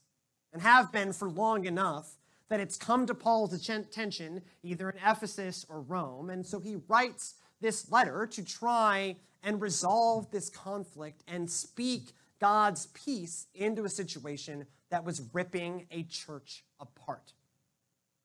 and 0.52 0.62
have 0.62 0.92
been 0.92 1.14
for 1.14 1.30
long 1.30 1.66
enough 1.66 2.18
that 2.50 2.60
it's 2.60 2.76
come 2.76 3.06
to 3.06 3.14
Paul's 3.14 3.54
attention, 3.54 4.42
either 4.62 4.90
in 4.90 4.98
Ephesus 4.98 5.66
or 5.70 5.80
Rome. 5.82 6.30
And 6.30 6.46
so 6.46 6.60
he 6.60 6.78
writes 6.90 7.36
this 7.62 7.90
letter 7.90 8.28
to 8.28 8.44
try 8.44 9.16
and 9.42 9.62
resolve 9.62 10.30
this 10.32 10.50
conflict 10.50 11.24
and 11.28 11.50
speak 11.50 12.12
God's 12.40 12.88
peace 12.88 13.48
into 13.56 13.86
a 13.86 13.90
situation 13.90 14.66
that 14.90 15.06
was 15.06 15.22
ripping 15.32 15.88
a 15.92 16.04
church 16.04 16.66
apart. 16.80 17.34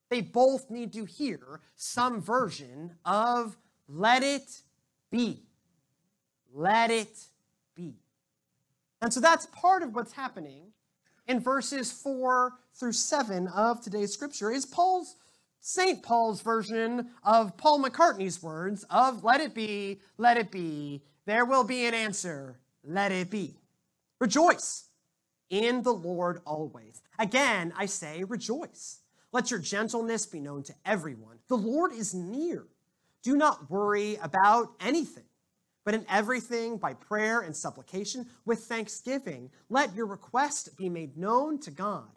They 0.08 0.20
both 0.20 0.70
need 0.70 0.92
to 0.92 1.04
hear 1.04 1.60
some 1.74 2.20
version 2.20 2.92
of 3.04 3.56
let 3.88 4.22
it 4.22 4.62
be. 5.10 5.42
Let 6.54 6.90
it 6.90 7.16
be. 7.74 7.94
And 9.02 9.12
so 9.12 9.20
that's 9.20 9.46
part 9.46 9.82
of 9.82 9.94
what's 9.94 10.12
happening 10.12 10.72
in 11.26 11.40
verses 11.40 11.92
4 11.92 12.52
through 12.74 12.92
7 12.92 13.48
of 13.48 13.80
today's 13.80 14.12
scripture 14.12 14.50
is 14.50 14.64
Paul's 14.64 15.16
St. 15.60 16.00
Paul's 16.00 16.42
version 16.42 17.10
of 17.24 17.56
Paul 17.56 17.82
McCartney's 17.82 18.40
words 18.40 18.84
of 18.88 19.24
let 19.24 19.40
it 19.40 19.52
be, 19.52 20.00
let 20.16 20.36
it 20.36 20.52
be, 20.52 21.02
there 21.24 21.44
will 21.44 21.64
be 21.64 21.86
an 21.86 21.94
answer, 21.94 22.60
let 22.84 23.10
it 23.10 23.30
be. 23.30 23.56
Rejoice 24.20 24.84
in 25.50 25.82
the 25.82 25.92
Lord 25.92 26.40
always. 26.46 27.02
Again, 27.18 27.72
I 27.76 27.86
say 27.86 28.22
rejoice. 28.22 29.00
Let 29.36 29.50
your 29.50 29.60
gentleness 29.60 30.24
be 30.24 30.40
known 30.40 30.62
to 30.62 30.74
everyone. 30.86 31.36
The 31.48 31.56
Lord 31.56 31.92
is 31.92 32.14
near. 32.14 32.64
Do 33.22 33.36
not 33.36 33.70
worry 33.70 34.16
about 34.22 34.70
anything 34.80 35.26
but 35.86 35.94
in 35.94 36.04
everything, 36.08 36.78
by 36.78 36.94
prayer 36.94 37.42
and 37.42 37.54
supplication, 37.54 38.26
with 38.44 38.64
thanksgiving, 38.64 39.50
let 39.70 39.94
your 39.94 40.06
request 40.06 40.76
be 40.76 40.88
made 40.88 41.16
known 41.16 41.60
to 41.60 41.70
God. 41.70 42.08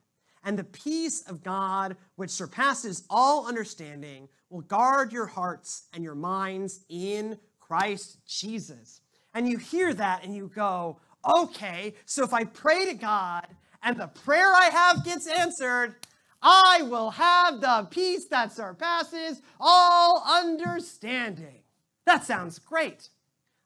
And 0.43 0.57
the 0.57 0.63
peace 0.63 1.21
of 1.27 1.43
God, 1.43 1.95
which 2.15 2.31
surpasses 2.31 3.03
all 3.11 3.47
understanding, 3.47 4.27
will 4.49 4.61
guard 4.61 5.13
your 5.13 5.27
hearts 5.27 5.83
and 5.93 6.03
your 6.03 6.15
minds 6.15 6.79
in 6.89 7.37
Christ 7.59 8.17
Jesus. 8.25 9.01
And 9.35 9.47
you 9.47 9.59
hear 9.59 9.93
that 9.93 10.23
and 10.23 10.35
you 10.35 10.49
go, 10.55 10.97
okay, 11.29 11.93
so 12.05 12.23
if 12.23 12.33
I 12.33 12.45
pray 12.45 12.85
to 12.85 12.95
God 12.95 13.45
and 13.83 13.99
the 13.99 14.07
prayer 14.07 14.51
I 14.51 14.69
have 14.71 15.05
gets 15.05 15.27
answered, 15.27 15.93
I 16.41 16.81
will 16.83 17.11
have 17.11 17.61
the 17.61 17.87
peace 17.89 18.25
that 18.25 18.53
surpasses 18.53 19.41
all 19.59 20.23
understanding. 20.25 21.63
That 22.05 22.23
sounds 22.25 22.59
great. 22.59 23.09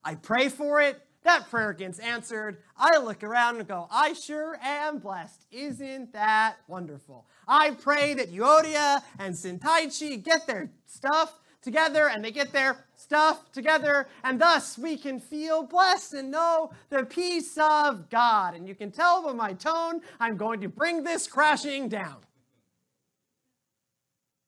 I 0.03 0.15
pray 0.15 0.49
for 0.49 0.81
it. 0.81 1.01
That 1.23 1.49
prayer 1.49 1.71
gets 1.71 1.99
answered. 1.99 2.57
I 2.75 2.97
look 2.97 3.23
around 3.23 3.57
and 3.57 3.67
go, 3.67 3.87
I 3.89 4.13
sure 4.13 4.57
am 4.61 4.97
blessed. 4.97 5.45
Isn't 5.51 6.11
that 6.11 6.57
wonderful? 6.67 7.25
I 7.47 7.71
pray 7.71 8.13
that 8.15 8.33
Euodia 8.33 9.01
and 9.19 9.33
Syntyche 9.33 10.21
get 10.21 10.45
their 10.47 10.71
stuff 10.85 11.39
together 11.61 12.09
and 12.09 12.25
they 12.25 12.31
get 12.31 12.51
their 12.51 12.85
stuff 12.95 13.51
together, 13.53 14.07
and 14.23 14.39
thus 14.39 14.77
we 14.77 14.97
can 14.97 15.19
feel 15.19 15.63
blessed 15.63 16.13
and 16.13 16.31
know 16.31 16.71
the 16.89 17.05
peace 17.05 17.57
of 17.57 18.09
God. 18.09 18.53
And 18.55 18.67
you 18.67 18.75
can 18.75 18.91
tell 18.91 19.23
by 19.23 19.31
my 19.31 19.53
tone, 19.53 20.01
I'm 20.19 20.35
going 20.35 20.59
to 20.61 20.67
bring 20.67 21.03
this 21.03 21.27
crashing 21.27 21.87
down. 21.87 22.17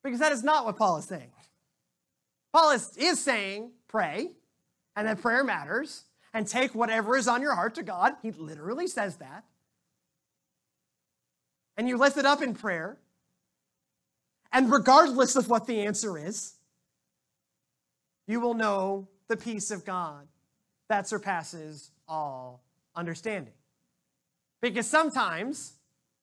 Because 0.06 0.20
that 0.20 0.32
is 0.32 0.44
not 0.44 0.66
what 0.66 0.78
Paul 0.78 0.98
is 0.98 1.06
saying. 1.06 1.32
Paul 2.54 2.70
is, 2.70 2.96
is 2.96 3.20
saying, 3.20 3.72
pray, 3.88 4.34
and 4.96 5.08
that 5.08 5.20
prayer 5.20 5.44
matters, 5.44 6.04
and 6.32 6.48
take 6.48 6.76
whatever 6.76 7.18
is 7.18 7.28
on 7.28 7.42
your 7.42 7.56
heart 7.56 7.74
to 7.76 7.84
God. 7.84 8.14
He 8.22 8.30
literally 8.30 8.86
says 8.86 9.16
that. 9.18 9.46
And 11.76 11.90
you 11.90 11.98
lift 11.98 12.18
it 12.18 12.26
up 12.26 12.44
in 12.44 12.54
prayer. 12.54 13.00
And 14.54 14.72
regardless 14.72 15.36
of 15.36 15.50
what 15.50 15.66
the 15.66 15.82
answer 15.82 16.20
is, 16.20 16.54
you 18.28 18.40
will 18.40 18.54
know 18.54 19.08
the 19.28 19.36
peace 19.36 19.72
of 19.72 19.86
God 19.86 20.28
that 20.88 21.08
surpasses 21.08 21.90
all 22.08 22.62
understanding. 22.96 23.54
Because 24.62 24.86
sometimes 24.86 25.74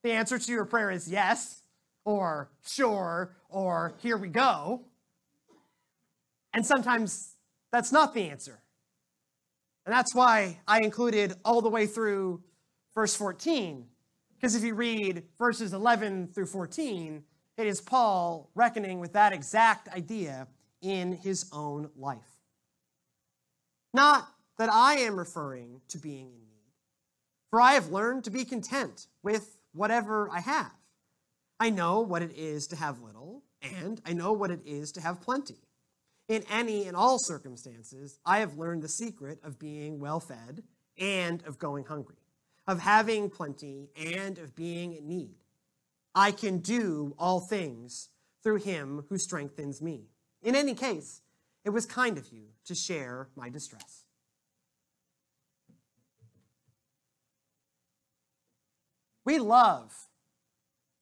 the 0.05 0.13
answer 0.13 0.39
to 0.39 0.53
your 0.53 0.67
prayer 0.67 0.93
is 0.93 1.11
yes, 1.11 1.62
or 2.05 2.51
sure, 2.65 3.37
or 3.49 3.95
here 4.03 4.17
we 4.17 4.29
go. 4.29 4.83
And 6.55 6.65
sometimes 6.65 7.37
that's 7.71 7.93
not 7.93 8.15
the 8.15 8.29
answer. 8.29 8.61
And 9.87 9.95
that's 9.95 10.15
why 10.15 10.61
I 10.69 10.81
included 10.81 11.35
all 11.45 11.61
the 11.61 11.71
way 11.71 11.87
through 11.87 12.43
verse 12.95 13.15
14. 13.15 13.87
Because 14.35 14.55
if 14.55 14.63
you 14.63 14.75
read 14.75 15.25
verses 15.39 15.73
11 15.73 16.29
through 16.29 16.47
14, 16.47 17.23
it 17.57 17.67
is 17.67 17.81
Paul 17.81 18.51
reckoning 18.55 19.01
with 19.01 19.13
that 19.13 19.33
exact 19.33 19.89
idea 19.89 20.49
in 20.81 21.13
his 21.13 21.49
own 21.53 21.91
life. 21.97 22.19
Not 23.95 24.29
that 24.59 24.71
I 24.73 24.95
am 24.95 25.19
referring 25.19 25.81
to 25.89 25.99
being 25.99 26.27
in 26.27 26.41
need, 26.41 26.73
for 27.51 27.61
I 27.61 27.75
have 27.75 27.91
learned 27.91 28.25
to 28.25 28.31
be 28.31 28.45
content 28.45 29.07
with 29.23 29.57
whatever 29.73 30.29
I 30.31 30.41
have. 30.41 30.73
I 31.63 31.71
know 31.71 32.01
what 32.01 32.23
it 32.23 32.37
is 32.37 32.67
to 32.67 32.77
have 32.77 33.03
little, 33.03 33.45
and 33.63 34.01
I 34.05 34.15
know 34.15 34.33
what 34.33 34.51
it 34.51 34.63
is 34.67 34.91
to 34.93 35.01
have 35.01 35.21
plenty. 35.21 35.61
In 36.27 36.43
any 36.51 36.89
and 36.89 36.97
all 36.97 37.21
circumstances, 37.21 38.19
I 38.27 38.41
have 38.41 38.59
learned 38.59 38.83
the 38.83 38.89
secret 38.89 39.39
of 39.45 39.61
being 39.61 40.01
well 40.01 40.19
fed 40.19 40.65
and 40.99 41.41
of 41.47 41.61
going 41.61 41.85
hungry, 41.85 42.17
of 42.67 42.81
having 42.81 43.31
plenty 43.31 43.91
and 43.97 44.39
of 44.39 44.57
being 44.57 44.95
in 44.95 45.07
need. 45.07 45.37
I 46.17 46.33
can 46.33 46.59
do 46.59 47.15
all 47.17 47.39
things 47.39 48.09
through 48.43 48.57
him 48.57 49.05
who 49.09 49.17
strengthens 49.17 49.81
me. 49.81 50.09
In 50.43 50.57
any 50.57 50.75
case, 50.75 51.23
it 51.65 51.71
was 51.71 51.87
kind 51.87 52.19
of 52.19 52.33
you 52.33 52.47
to 52.65 52.75
share 52.75 53.29
my 53.37 53.49
distress. 53.49 54.03
We 59.25 59.39
love 59.39 60.09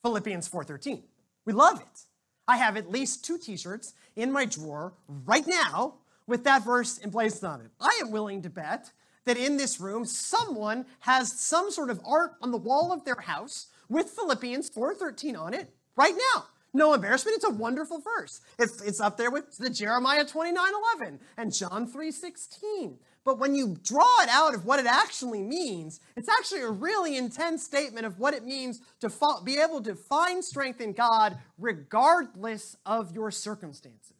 Philippians 0.03 0.49
4:13. 0.49 1.03
We 1.45 1.53
love 1.53 1.81
it. 1.81 2.05
I 2.49 2.57
have 2.57 2.77
at 2.77 2.91
least 2.91 3.25
two 3.25 3.39
t-shirts 3.39 3.95
in 4.17 4.33
my 4.33 4.45
drawer 4.45 4.95
right 5.09 5.47
now 5.47 5.99
with 6.27 6.45
that 6.45 6.65
verse 6.65 6.99
emblazoned 7.03 7.51
on 7.51 7.61
it. 7.61 7.71
I 7.81 7.99
am 8.03 8.11
willing 8.11 8.43
to 8.43 8.51
bet 8.51 8.93
that 9.25 9.37
in 9.37 9.57
this 9.57 9.81
room 9.81 10.05
someone 10.05 10.87
has 11.01 11.33
some 11.39 11.71
sort 11.71 11.91
of 11.91 12.01
art 12.05 12.33
on 12.41 12.51
the 12.51 12.57
wall 12.57 12.93
of 12.93 13.05
their 13.05 13.21
house 13.21 13.67
with 13.89 14.11
Philippians 14.11 14.71
4:13 14.71 15.37
on 15.37 15.55
it 15.55 15.75
right 15.97 16.15
now. 16.35 16.47
No 16.73 16.95
embarrassment. 16.95 17.37
It's 17.37 17.45
a 17.45 17.51
wonderful 17.51 18.01
verse. 18.01 18.41
It's, 18.59 19.01
up 19.01 19.17
there 19.17 19.31
with 19.31 19.57
the 19.59 19.71
Jeremiah 19.71 20.25
29:11 20.25 21.19
and 21.37 21.53
John 21.53 21.87
3 21.87 22.11
16. 22.13 22.99
But 23.25 23.39
when 23.39 23.55
you 23.55 23.77
draw 23.83 24.23
it 24.23 24.29
out 24.31 24.55
of 24.55 24.65
what 24.65 24.81
it 24.81 24.87
actually 24.87 25.43
means, 25.43 26.01
it's 26.17 26.29
actually 26.29 26.63
a 26.63 26.71
really 26.71 27.17
intense 27.17 27.63
statement 27.63 28.07
of 28.07 28.19
what 28.19 28.33
it 28.35 28.45
means 28.45 28.81
to 29.01 29.11
fo- 29.11 29.43
be 29.43 29.59
able 29.59 29.83
to 29.83 29.95
find 29.95 30.43
strength 30.43 30.81
in 30.81 30.93
God 30.93 31.37
regardless 31.59 32.77
of 32.87 33.15
your 33.15 33.31
circumstances. 33.31 34.15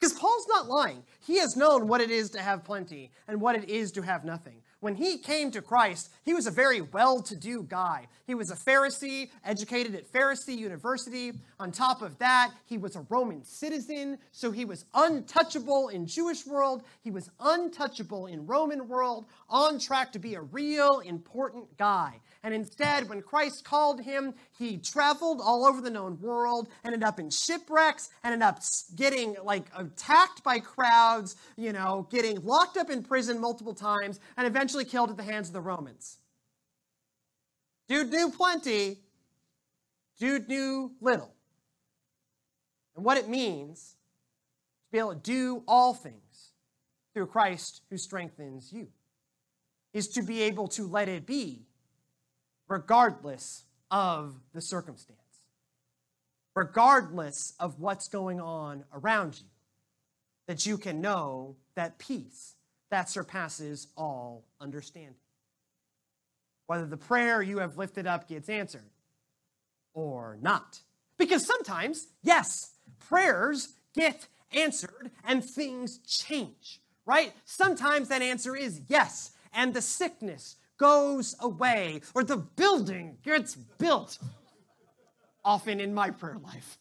Because 0.00 0.18
Paul's 0.18 0.46
not 0.48 0.68
lying. 0.68 1.04
He 1.20 1.38
has 1.38 1.56
known 1.56 1.86
what 1.86 2.00
it 2.00 2.10
is 2.10 2.30
to 2.30 2.42
have 2.42 2.64
plenty 2.64 3.12
and 3.28 3.40
what 3.40 3.54
it 3.54 3.70
is 3.70 3.92
to 3.92 4.02
have 4.02 4.24
nothing. 4.24 4.60
When 4.84 4.96
he 4.96 5.16
came 5.16 5.50
to 5.52 5.62
Christ, 5.62 6.10
he 6.26 6.34
was 6.34 6.46
a 6.46 6.50
very 6.50 6.82
well 6.82 7.22
to 7.22 7.34
do 7.34 7.62
guy. 7.62 8.06
He 8.26 8.34
was 8.34 8.50
a 8.50 8.54
Pharisee, 8.54 9.30
educated 9.42 9.94
at 9.94 10.12
Pharisee 10.12 10.58
University. 10.58 11.32
On 11.58 11.72
top 11.72 12.02
of 12.02 12.18
that, 12.18 12.52
he 12.66 12.76
was 12.76 12.94
a 12.94 13.06
Roman 13.08 13.42
citizen, 13.46 14.18
so 14.30 14.50
he 14.50 14.66
was 14.66 14.84
untouchable 14.92 15.88
in 15.88 16.06
Jewish 16.06 16.44
world. 16.44 16.82
He 17.00 17.10
was 17.10 17.30
untouchable 17.40 18.26
in 18.26 18.46
Roman 18.46 18.86
world, 18.86 19.24
on 19.48 19.78
track 19.78 20.12
to 20.12 20.18
be 20.18 20.34
a 20.34 20.42
real 20.42 21.00
important 21.00 21.78
guy. 21.78 22.20
And 22.44 22.52
instead, 22.52 23.08
when 23.08 23.22
Christ 23.22 23.64
called 23.64 24.02
him, 24.02 24.34
he 24.58 24.76
traveled 24.76 25.40
all 25.42 25.64
over 25.64 25.80
the 25.80 25.88
known 25.88 26.20
world, 26.20 26.68
ended 26.84 27.02
up 27.02 27.18
in 27.18 27.30
shipwrecks, 27.30 28.10
ended 28.22 28.42
up 28.42 28.60
getting 28.94 29.34
like 29.42 29.64
attacked 29.74 30.44
by 30.44 30.58
crowds, 30.58 31.36
you 31.56 31.72
know, 31.72 32.06
getting 32.10 32.44
locked 32.44 32.76
up 32.76 32.90
in 32.90 33.02
prison 33.02 33.40
multiple 33.40 33.72
times, 33.72 34.20
and 34.36 34.46
eventually 34.46 34.84
killed 34.84 35.08
at 35.08 35.16
the 35.16 35.22
hands 35.22 35.48
of 35.48 35.54
the 35.54 35.60
Romans. 35.62 36.18
Dude 37.88 38.10
knew 38.10 38.30
plenty, 38.30 38.98
dude 40.18 40.46
knew 40.46 40.92
little. 41.00 41.32
And 42.94 43.06
what 43.06 43.16
it 43.16 43.26
means 43.26 43.96
to 44.86 44.92
be 44.92 44.98
able 44.98 45.14
to 45.14 45.20
do 45.20 45.62
all 45.66 45.94
things 45.94 46.50
through 47.14 47.28
Christ 47.28 47.80
who 47.88 47.96
strengthens 47.96 48.70
you 48.70 48.88
is 49.94 50.08
to 50.08 50.22
be 50.22 50.42
able 50.42 50.68
to 50.68 50.86
let 50.86 51.08
it 51.08 51.24
be 51.24 51.62
regardless 52.68 53.64
of 53.90 54.34
the 54.52 54.60
circumstance, 54.60 55.18
regardless 56.54 57.54
of 57.58 57.80
what's 57.80 58.08
going 58.08 58.40
on 58.40 58.84
around 58.92 59.38
you, 59.38 59.46
that 60.46 60.66
you 60.66 60.76
can 60.78 61.00
know 61.00 61.56
that 61.74 61.98
peace 61.98 62.54
that 62.90 63.08
surpasses 63.08 63.88
all 63.96 64.44
understanding. 64.60 65.14
Whether 66.66 66.86
the 66.86 66.96
prayer 66.96 67.42
you 67.42 67.58
have 67.58 67.76
lifted 67.76 68.06
up 68.06 68.28
gets 68.28 68.48
answered 68.48 68.90
or 69.92 70.38
not. 70.40 70.80
Because 71.18 71.46
sometimes, 71.46 72.08
yes, 72.22 72.72
prayers 73.08 73.74
get 73.94 74.26
answered 74.52 75.10
and 75.24 75.44
things 75.44 75.98
change, 75.98 76.80
right? 77.06 77.32
Sometimes 77.44 78.08
that 78.08 78.22
answer 78.22 78.56
is 78.56 78.80
yes, 78.88 79.32
and 79.52 79.74
the 79.74 79.82
sickness 79.82 80.56
goes 80.78 81.36
away, 81.40 82.00
or 82.14 82.24
the 82.24 82.36
building 82.36 83.18
gets 83.22 83.54
built, 83.54 84.18
often 85.44 85.80
in 85.80 85.94
my 85.94 86.10
prayer 86.10 86.38
life. 86.42 86.78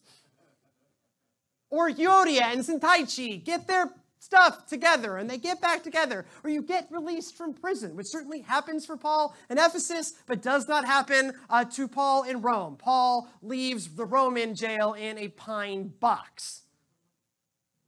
Or 1.70 1.90
Euodia 1.90 2.44
and 2.44 2.62
Syntyche 2.62 3.44
get 3.44 3.68
their 3.68 3.92
stuff 4.20 4.66
together 4.68 5.18
and 5.18 5.30
they 5.30 5.38
get 5.38 5.60
back 5.60 5.84
together, 5.84 6.26
or 6.44 6.50
you 6.50 6.62
get 6.62 6.88
released 6.92 7.36
from 7.36 7.54
prison, 7.54 7.96
which 7.96 8.08
certainly 8.08 8.42
happens 8.42 8.86
for 8.86 8.96
Paul 8.96 9.36
in 9.50 9.58
Ephesus, 9.58 10.14
but 10.28 10.42
does 10.42 10.68
not 10.68 10.86
happen 10.86 11.34
uh, 11.50 11.66
to 11.66 11.88
Paul 11.88 12.24
in 12.24 12.42
Rome. 12.42 12.78
Paul 12.78 13.28
leaves 13.42 13.90
the 13.90 14.06
Roman 14.06 14.56
jail 14.56 14.94
in 14.94 15.18
a 15.18 15.28
pine 15.28 15.92
box. 16.00 16.62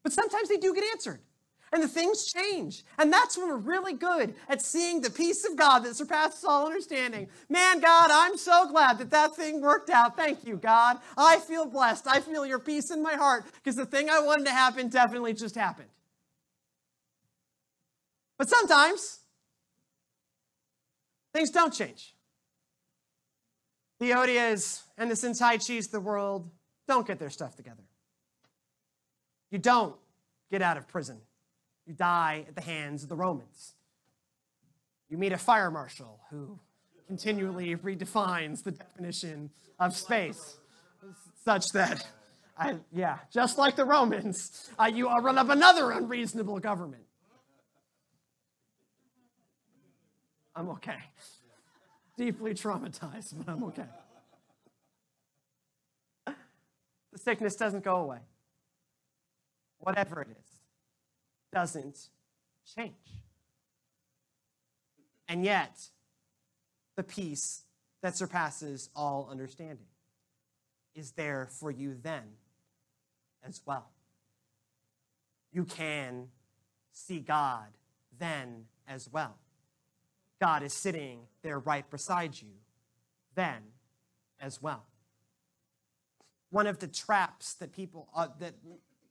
But 0.04 0.12
sometimes 0.12 0.50
they 0.50 0.58
do 0.58 0.74
get 0.74 0.84
answered 0.84 1.22
and 1.76 1.84
the 1.84 1.90
things 1.90 2.32
change. 2.32 2.86
And 2.98 3.12
that's 3.12 3.38
when 3.38 3.50
we're 3.50 3.58
really 3.58 3.94
good 3.94 4.34
at 4.48 4.62
seeing 4.62 5.02
the 5.02 5.10
peace 5.10 5.44
of 5.44 5.58
God 5.58 5.80
that 5.80 5.96
surpasses 5.96 6.46
all 6.46 6.66
understanding. 6.66 7.28
Man, 7.50 7.82
God, 7.82 8.10
I'm 8.12 8.38
so 8.38 8.70
glad 8.72 8.98
that 9.00 9.12
that 9.12 9.36
thing 9.36 9.62
worked 9.62 9.90
out. 9.90 10.16
Thank 10.16 10.48
you, 10.48 10.56
God. 10.56 11.00
I 11.18 11.38
feel 11.40 11.66
blessed. 11.66 12.08
I 12.08 12.22
feel 12.22 12.46
your 12.46 12.60
peace 12.60 12.92
in 12.92 13.04
my 13.04 13.16
heart 13.16 13.44
because 13.56 13.76
the 13.76 13.86
thing 13.86 14.10
I 14.10 14.22
wanted 14.22 14.46
to 14.46 14.54
happen 14.54 14.88
definitely 14.88 15.34
just 15.34 15.56
happened. 15.56 15.90
But 18.38 18.50
sometimes 18.50 19.20
things 21.34 21.52
don't 21.52 21.74
change. 21.74 22.16
The 24.00 24.12
Odias 24.12 24.84
and 24.98 25.12
the 25.12 25.16
Syntyches 25.16 25.88
of 25.88 25.92
the 25.92 26.00
world 26.00 26.50
don't 26.88 27.06
get 27.06 27.20
their 27.20 27.30
stuff 27.30 27.58
together. 27.58 27.84
You 29.52 29.60
don't 29.60 29.96
get 30.50 30.62
out 30.62 30.78
of 30.78 30.88
prison 30.88 31.18
you 31.86 31.94
die 31.94 32.46
at 32.48 32.56
the 32.56 32.62
hands 32.62 33.04
of 33.04 33.10
the 33.10 33.16
Romans. 33.16 33.74
You 35.10 35.18
meet 35.18 35.32
a 35.32 35.38
fire 35.38 35.70
marshal 35.70 36.20
who 36.30 36.60
continually 37.08 37.76
redefines 37.76 38.64
the 38.64 38.72
definition 38.72 39.52
of 39.80 39.96
space 39.96 40.58
such 41.44 41.72
that, 41.74 42.08
I, 42.58 42.78
yeah, 42.92 43.20
just 43.32 43.58
like 43.60 43.76
the 43.76 43.86
Romans, 43.86 44.70
uh, 44.80 44.86
you 44.86 45.08
are 45.08 45.22
run 45.22 45.38
up 45.38 45.50
another 45.50 45.92
unreasonable 45.92 46.60
government. 46.60 47.04
I'm 50.56 50.70
okay. 50.70 50.98
Deeply 52.18 52.54
traumatized, 52.54 53.36
but 53.38 53.52
I'm 53.52 53.64
okay. 53.66 53.84
The 56.26 57.20
sickness 57.20 57.56
doesn't 57.56 57.84
go 57.84 57.98
away, 57.98 58.20
whatever 59.80 60.22
it 60.22 60.30
is 60.32 60.45
doesn't 61.56 62.10
change. 62.76 62.92
And 65.30 65.44
yet, 65.44 65.90
the 66.98 67.04
peace 67.04 67.64
that 68.02 68.18
surpasses 68.18 68.90
all 68.94 69.30
understanding 69.32 69.88
is 70.94 71.12
there 71.12 71.48
for 71.50 71.72
you 71.72 71.96
then 72.04 72.24
as 73.42 73.62
well. 73.66 73.88
You 75.54 75.64
can 75.64 76.28
see 76.92 77.20
God 77.20 77.68
then 78.20 78.66
as 78.86 79.10
well. 79.10 79.38
God 80.42 80.62
is 80.62 80.74
sitting 80.74 81.22
there 81.42 81.58
right 81.58 81.90
beside 81.90 82.40
you 82.40 82.50
then 83.34 83.62
as 84.42 84.62
well. 84.62 84.84
One 86.50 86.68
of 86.68 86.80
the 86.80 86.88
traps 86.88 87.54
that 87.56 87.72
people 87.72 88.10
uh, 88.14 88.28
that 88.40 88.56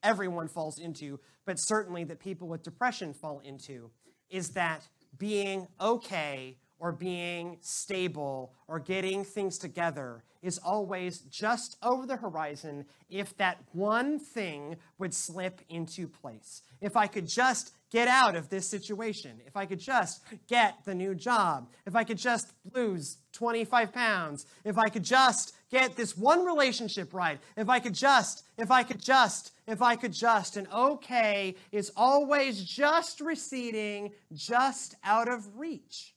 everyone 0.05 0.47
falls 0.47 0.79
into, 0.79 1.19
but 1.45 1.59
certainly 1.59 2.05
that 2.05 2.21
people 2.21 2.47
with 2.47 2.63
depression 2.63 3.13
fall 3.13 3.41
into, 3.45 3.91
is 4.31 4.51
that 4.51 4.87
being 5.19 5.67
okay 5.81 6.57
or 6.79 6.93
being 6.93 7.57
stable 7.61 8.53
or 8.69 8.79
getting 8.79 9.25
things 9.25 9.59
together 9.59 10.23
is 10.43 10.59
always 10.59 11.21
just 11.21 11.77
over 11.83 12.07
the 12.07 12.17
horizon 12.17 12.85
if 13.09 13.35
that 13.39 13.59
one 13.73 14.19
thing 14.19 14.77
would 14.99 15.15
slip 15.15 15.63
into 15.69 16.07
place. 16.07 16.63
If 16.81 16.97
I 16.97 17.07
could 17.07 17.27
just 17.27 17.73
get 17.95 18.09
out 18.09 18.35
of 18.35 18.51
this 18.51 18.69
situation, 18.69 19.41
if 19.47 19.57
I 19.57 19.65
could 19.65 19.79
just 19.79 20.21
get 20.49 20.75
the 20.85 20.95
new 20.95 21.15
job, 21.15 21.71
if 21.87 21.95
I 21.95 22.05
could 22.05 22.19
just 22.19 22.53
lose 22.75 23.19
25 23.33 23.93
pounds, 23.93 24.47
if 24.65 24.77
I 24.77 24.89
could 24.89 25.05
just 25.05 25.55
get 25.71 25.97
this 25.97 26.17
one 26.17 26.45
relationship 26.45 27.15
right, 27.15 27.39
if 27.57 27.69
I 27.69 27.79
could 27.79 27.95
just, 27.95 28.45
if 28.59 28.71
I 28.71 28.83
could 28.83 29.01
just, 29.01 29.53
if 29.67 29.81
I 29.81 29.95
could 29.97 30.13
just, 30.13 30.57
and 30.57 30.67
okay 30.73 31.55
is 31.73 31.93
always 31.97 32.63
just 32.63 33.21
receding, 33.21 34.11
just 34.35 34.97
out 35.05 35.29
of 35.29 35.57
reach 35.57 36.15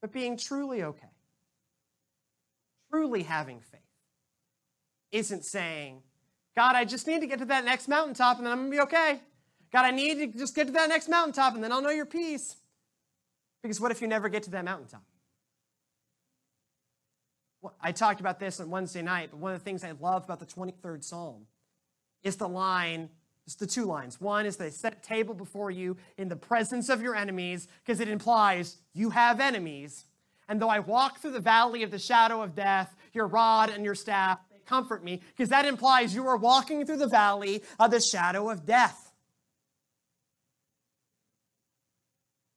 but 0.00 0.12
being 0.12 0.36
truly 0.36 0.82
okay. 0.82 1.08
truly 2.90 3.24
having 3.24 3.60
faith 3.60 3.80
isn't 5.10 5.44
saying, 5.44 6.02
God, 6.56 6.74
I 6.74 6.84
just 6.84 7.06
need 7.06 7.20
to 7.20 7.26
get 7.26 7.38
to 7.40 7.44
that 7.44 7.64
next 7.64 7.86
mountaintop 7.86 8.38
and 8.38 8.46
then 8.46 8.52
I'm 8.52 8.58
going 8.60 8.70
to 8.70 8.76
be 8.76 8.80
okay. 8.82 9.20
God, 9.72 9.84
I 9.84 9.90
need 9.90 10.18
to 10.18 10.38
just 10.38 10.54
get 10.54 10.66
to 10.68 10.72
that 10.72 10.88
next 10.88 11.08
mountaintop 11.08 11.54
and 11.54 11.62
then 11.62 11.70
I'll 11.70 11.82
know 11.82 11.90
your 11.90 12.06
peace. 12.06 12.56
Because 13.62 13.80
what 13.80 13.90
if 13.90 14.00
you 14.00 14.08
never 14.08 14.28
get 14.28 14.44
to 14.44 14.50
that 14.52 14.64
mountaintop? 14.64 15.02
Well, 17.60 17.74
I 17.80 17.92
talked 17.92 18.20
about 18.20 18.40
this 18.40 18.58
on 18.60 18.70
Wednesday 18.70 19.02
night, 19.02 19.30
but 19.32 19.38
one 19.38 19.52
of 19.52 19.58
the 19.58 19.64
things 19.64 19.84
I 19.84 19.92
love 20.00 20.24
about 20.24 20.40
the 20.40 20.46
23rd 20.46 21.04
Psalm 21.04 21.46
is 22.22 22.36
the 22.36 22.48
line, 22.48 23.10
it's 23.44 23.56
the 23.56 23.66
two 23.66 23.84
lines. 23.84 24.20
One 24.20 24.46
is 24.46 24.56
they 24.56 24.70
set 24.70 25.02
table 25.02 25.34
before 25.34 25.70
you 25.70 25.96
in 26.16 26.28
the 26.28 26.36
presence 26.36 26.88
of 26.88 27.02
your 27.02 27.14
enemies, 27.14 27.68
because 27.84 28.00
it 28.00 28.08
implies 28.08 28.78
you 28.94 29.10
have 29.10 29.40
enemies. 29.40 30.04
And 30.48 30.62
though 30.62 30.68
I 30.68 30.78
walk 30.78 31.18
through 31.18 31.32
the 31.32 31.40
valley 31.40 31.82
of 31.82 31.90
the 31.90 31.98
shadow 31.98 32.40
of 32.40 32.54
death, 32.54 32.94
your 33.12 33.26
rod 33.26 33.70
and 33.70 33.84
your 33.84 33.94
staff, 33.94 34.38
comfort 34.66 35.04
me, 35.04 35.20
because 35.34 35.48
that 35.50 35.64
implies 35.64 36.14
you 36.14 36.26
are 36.26 36.36
walking 36.36 36.84
through 36.84 36.98
the 36.98 37.06
valley 37.06 37.62
of 37.78 37.90
the 37.90 38.00
shadow 38.00 38.50
of 38.50 38.66
death. 38.66 39.12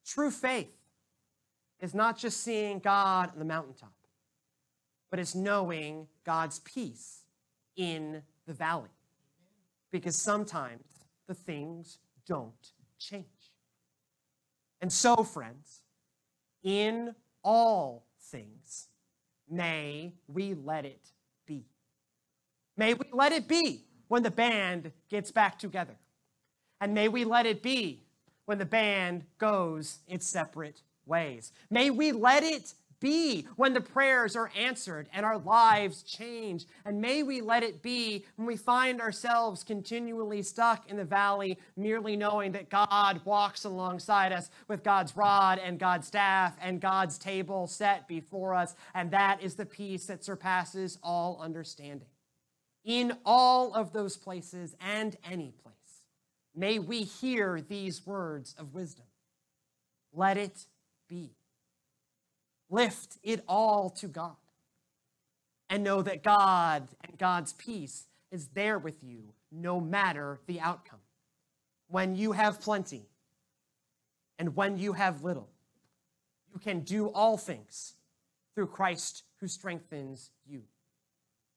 True 0.04 0.30
faith 0.30 0.76
is 1.80 1.94
not 1.94 2.18
just 2.18 2.42
seeing 2.42 2.80
God 2.80 3.30
on 3.32 3.38
the 3.38 3.44
mountaintop, 3.44 3.92
but 5.10 5.20
it's 5.20 5.34
knowing 5.34 6.08
God's 6.24 6.58
peace 6.60 7.22
in 7.76 8.22
the 8.46 8.52
valley. 8.52 8.90
Because 9.92 10.16
sometimes 10.16 10.84
the 11.26 11.34
things 11.34 11.98
don't 12.26 12.72
change. 12.98 13.24
And 14.80 14.92
so, 14.92 15.22
friends, 15.24 15.82
in 16.62 17.14
all 17.42 18.06
things, 18.20 18.88
may 19.48 20.12
we 20.28 20.54
let 20.54 20.84
it. 20.84 21.10
May 22.80 22.94
we 22.94 23.04
let 23.12 23.32
it 23.32 23.46
be 23.46 23.84
when 24.08 24.22
the 24.22 24.30
band 24.30 24.92
gets 25.10 25.30
back 25.30 25.58
together. 25.58 25.96
And 26.80 26.94
may 26.94 27.08
we 27.08 27.26
let 27.26 27.44
it 27.44 27.62
be 27.62 28.04
when 28.46 28.56
the 28.56 28.64
band 28.64 29.24
goes 29.36 29.98
its 30.08 30.26
separate 30.26 30.80
ways. 31.04 31.52
May 31.68 31.90
we 31.90 32.12
let 32.12 32.42
it 32.42 32.72
be 32.98 33.46
when 33.56 33.74
the 33.74 33.82
prayers 33.82 34.34
are 34.34 34.50
answered 34.58 35.10
and 35.12 35.26
our 35.26 35.36
lives 35.36 36.02
change. 36.04 36.64
And 36.86 37.02
may 37.02 37.22
we 37.22 37.42
let 37.42 37.62
it 37.62 37.82
be 37.82 38.24
when 38.36 38.46
we 38.46 38.56
find 38.56 39.02
ourselves 39.02 39.62
continually 39.62 40.40
stuck 40.40 40.88
in 40.88 40.96
the 40.96 41.04
valley, 41.04 41.58
merely 41.76 42.16
knowing 42.16 42.52
that 42.52 42.70
God 42.70 43.20
walks 43.26 43.66
alongside 43.66 44.32
us 44.32 44.48
with 44.68 44.82
God's 44.82 45.14
rod 45.18 45.60
and 45.62 45.78
God's 45.78 46.06
staff 46.06 46.56
and 46.62 46.80
God's 46.80 47.18
table 47.18 47.66
set 47.66 48.08
before 48.08 48.54
us. 48.54 48.74
And 48.94 49.10
that 49.10 49.42
is 49.42 49.54
the 49.54 49.66
peace 49.66 50.06
that 50.06 50.24
surpasses 50.24 50.98
all 51.02 51.38
understanding. 51.42 52.08
In 52.84 53.16
all 53.24 53.74
of 53.74 53.92
those 53.92 54.16
places 54.16 54.74
and 54.80 55.16
any 55.28 55.52
place, 55.62 55.74
may 56.54 56.78
we 56.78 57.02
hear 57.02 57.60
these 57.60 58.06
words 58.06 58.54
of 58.58 58.74
wisdom. 58.74 59.06
Let 60.12 60.36
it 60.36 60.66
be. 61.08 61.32
Lift 62.70 63.18
it 63.22 63.44
all 63.46 63.90
to 63.90 64.06
God 64.06 64.36
and 65.68 65.84
know 65.84 66.02
that 66.02 66.22
God 66.22 66.88
and 67.04 67.18
God's 67.18 67.52
peace 67.52 68.06
is 68.30 68.48
there 68.48 68.78
with 68.78 69.02
you 69.02 69.34
no 69.52 69.80
matter 69.80 70.40
the 70.46 70.60
outcome. 70.60 71.00
When 71.88 72.14
you 72.14 72.32
have 72.32 72.60
plenty 72.60 73.02
and 74.38 74.56
when 74.56 74.78
you 74.78 74.94
have 74.94 75.24
little, 75.24 75.48
you 76.52 76.58
can 76.58 76.80
do 76.80 77.08
all 77.08 77.36
things 77.36 77.94
through 78.54 78.68
Christ 78.68 79.24
who 79.40 79.48
strengthens 79.48 80.30
you. 80.46 80.62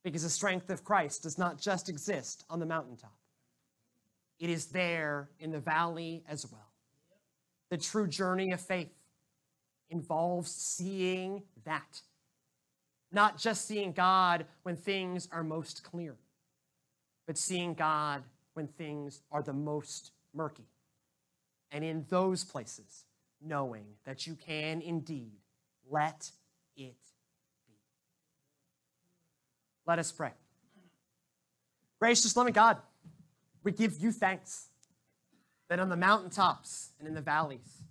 Because 0.04 0.24
the 0.24 0.30
strength 0.30 0.70
of 0.70 0.84
Christ 0.84 1.24
does 1.24 1.38
not 1.38 1.60
just 1.60 1.88
exist 1.90 2.44
on 2.50 2.60
the 2.60 2.66
mountaintop, 2.66 3.16
it 4.40 4.50
is 4.50 4.68
there 4.68 5.30
in 5.40 5.52
the 5.52 5.60
valley 5.60 6.24
as 6.28 6.46
well. 6.52 6.72
The 7.70 7.78
true 7.78 8.08
journey 8.08 8.52
of 8.52 8.60
faith 8.60 8.94
involves 9.90 10.52
seeing 10.52 11.44
that. 11.64 12.02
Not 13.12 13.38
just 13.38 13.68
seeing 13.68 13.94
God 13.94 14.46
when 14.64 14.76
things 14.76 15.30
are 15.32 15.44
most 15.44 15.84
clear, 15.84 16.16
but 17.26 17.38
seeing 17.38 17.74
God 17.74 18.24
when 18.54 18.68
things 18.68 19.22
are 19.32 19.44
the 19.44 19.54
most 19.54 20.12
murky. 20.34 20.68
And 21.72 21.84
in 21.84 22.06
those 22.10 22.44
places, 22.44 23.06
knowing 23.42 23.86
that 24.06 24.28
you 24.28 24.36
can 24.36 24.82
indeed 24.82 25.38
let 25.90 26.32
it. 26.76 26.96
Let 29.86 30.00
us 30.00 30.12
pray. 30.12 30.32
Gracious, 32.00 32.36
loving 32.36 32.54
God, 32.54 32.78
we 33.64 33.72
give 33.72 33.98
you 34.00 34.12
thanks 34.12 34.68
that 35.70 35.80
on 35.80 35.90
the 35.90 35.98
mountaintops 35.98 36.92
and 37.00 37.08
in 37.08 37.14
the 37.14 37.22
valleys, 37.22 37.84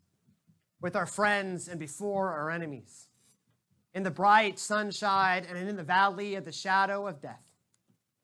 with 0.81 0.97
our 0.97 1.07
friends 1.07 1.69
and 1.69 1.79
before 1.79 2.31
our 2.31 2.51
enemies, 2.51 3.09
in 3.95 4.03
the 4.03 4.11
bright 4.11 4.59
sunshine 4.59 5.45
and 5.49 5.57
in 5.69 5.77
the 5.77 5.83
valley 5.83 6.35
of 6.35 6.45
the 6.45 6.53
shadow 6.53 7.07
of 7.07 7.21
death, 7.21 7.53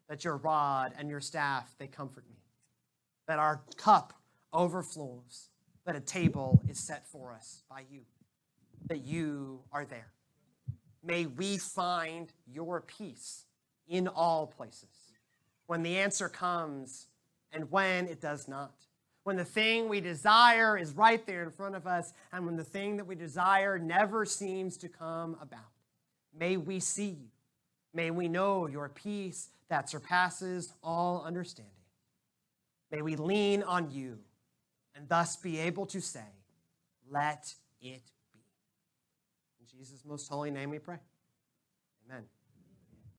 that 0.09 0.25
your 0.25 0.37
rod 0.37 0.93
and 0.99 1.09
your 1.09 1.21
staff, 1.21 1.75
they 1.79 1.87
comfort 1.87 2.25
me, 2.29 2.37
that 3.27 3.39
our 3.39 3.63
cup 3.77 4.15
overflows, 4.53 5.51
that 5.85 5.97
a 5.97 6.01
table 6.01 6.63
is 6.69 6.79
set 6.79 7.07
for 7.07 7.33
us 7.33 7.63
by 7.69 7.83
you, 7.91 8.01
that 8.87 9.05
you 9.05 9.61
are 9.73 9.85
there. 9.85 10.13
May 11.03 11.27
we 11.27 11.59
find 11.59 12.33
your 12.47 12.81
peace 12.81 13.45
in 13.89 14.09
all 14.09 14.47
places 14.47 15.15
when 15.67 15.83
the 15.83 15.99
answer 15.99 16.29
comes 16.29 17.07
and 17.53 17.71
when 17.71 18.07
it 18.07 18.21
does 18.21 18.49
not 18.49 18.73
when 19.29 19.37
the 19.37 19.45
thing 19.45 19.91
we 19.91 20.01
desire 20.01 20.79
is 20.79 20.95
right 20.95 21.27
there 21.27 21.43
in 21.43 21.51
front 21.51 21.75
of 21.75 21.87
us, 21.87 22.15
and 22.33 22.47
when 22.47 22.57
the 22.57 22.65
thing 22.65 22.97
that 22.97 23.07
we 23.07 23.15
desire 23.15 23.79
never 23.79 24.25
seems 24.25 24.79
to 24.79 24.89
come 24.89 25.37
about. 25.43 25.61
May 26.35 26.57
we 26.57 26.81
see 26.81 27.11
you. 27.11 27.29
May 27.93 28.11
we 28.11 28.27
know 28.27 28.69
your 28.69 28.89
peace 28.89 29.51
that 29.69 29.91
surpasses 29.91 30.73
all 30.83 31.23
understanding. 31.27 31.75
May 32.91 33.03
we 33.03 33.17
lean 33.17 33.63
on 33.65 33.91
you 33.91 34.19
and 34.97 35.07
thus 35.11 35.37
be 35.37 35.59
able 35.59 35.85
to 35.85 36.01
say, 36.01 36.25
Let 37.11 37.53
it 37.83 38.11
be. 38.33 38.41
In 39.61 39.67
Jesus' 39.79 40.07
most 40.07 40.27
holy 40.31 40.51
name 40.51 40.71
we 40.71 40.79
pray. 40.79 41.01
Amen. 42.09 42.25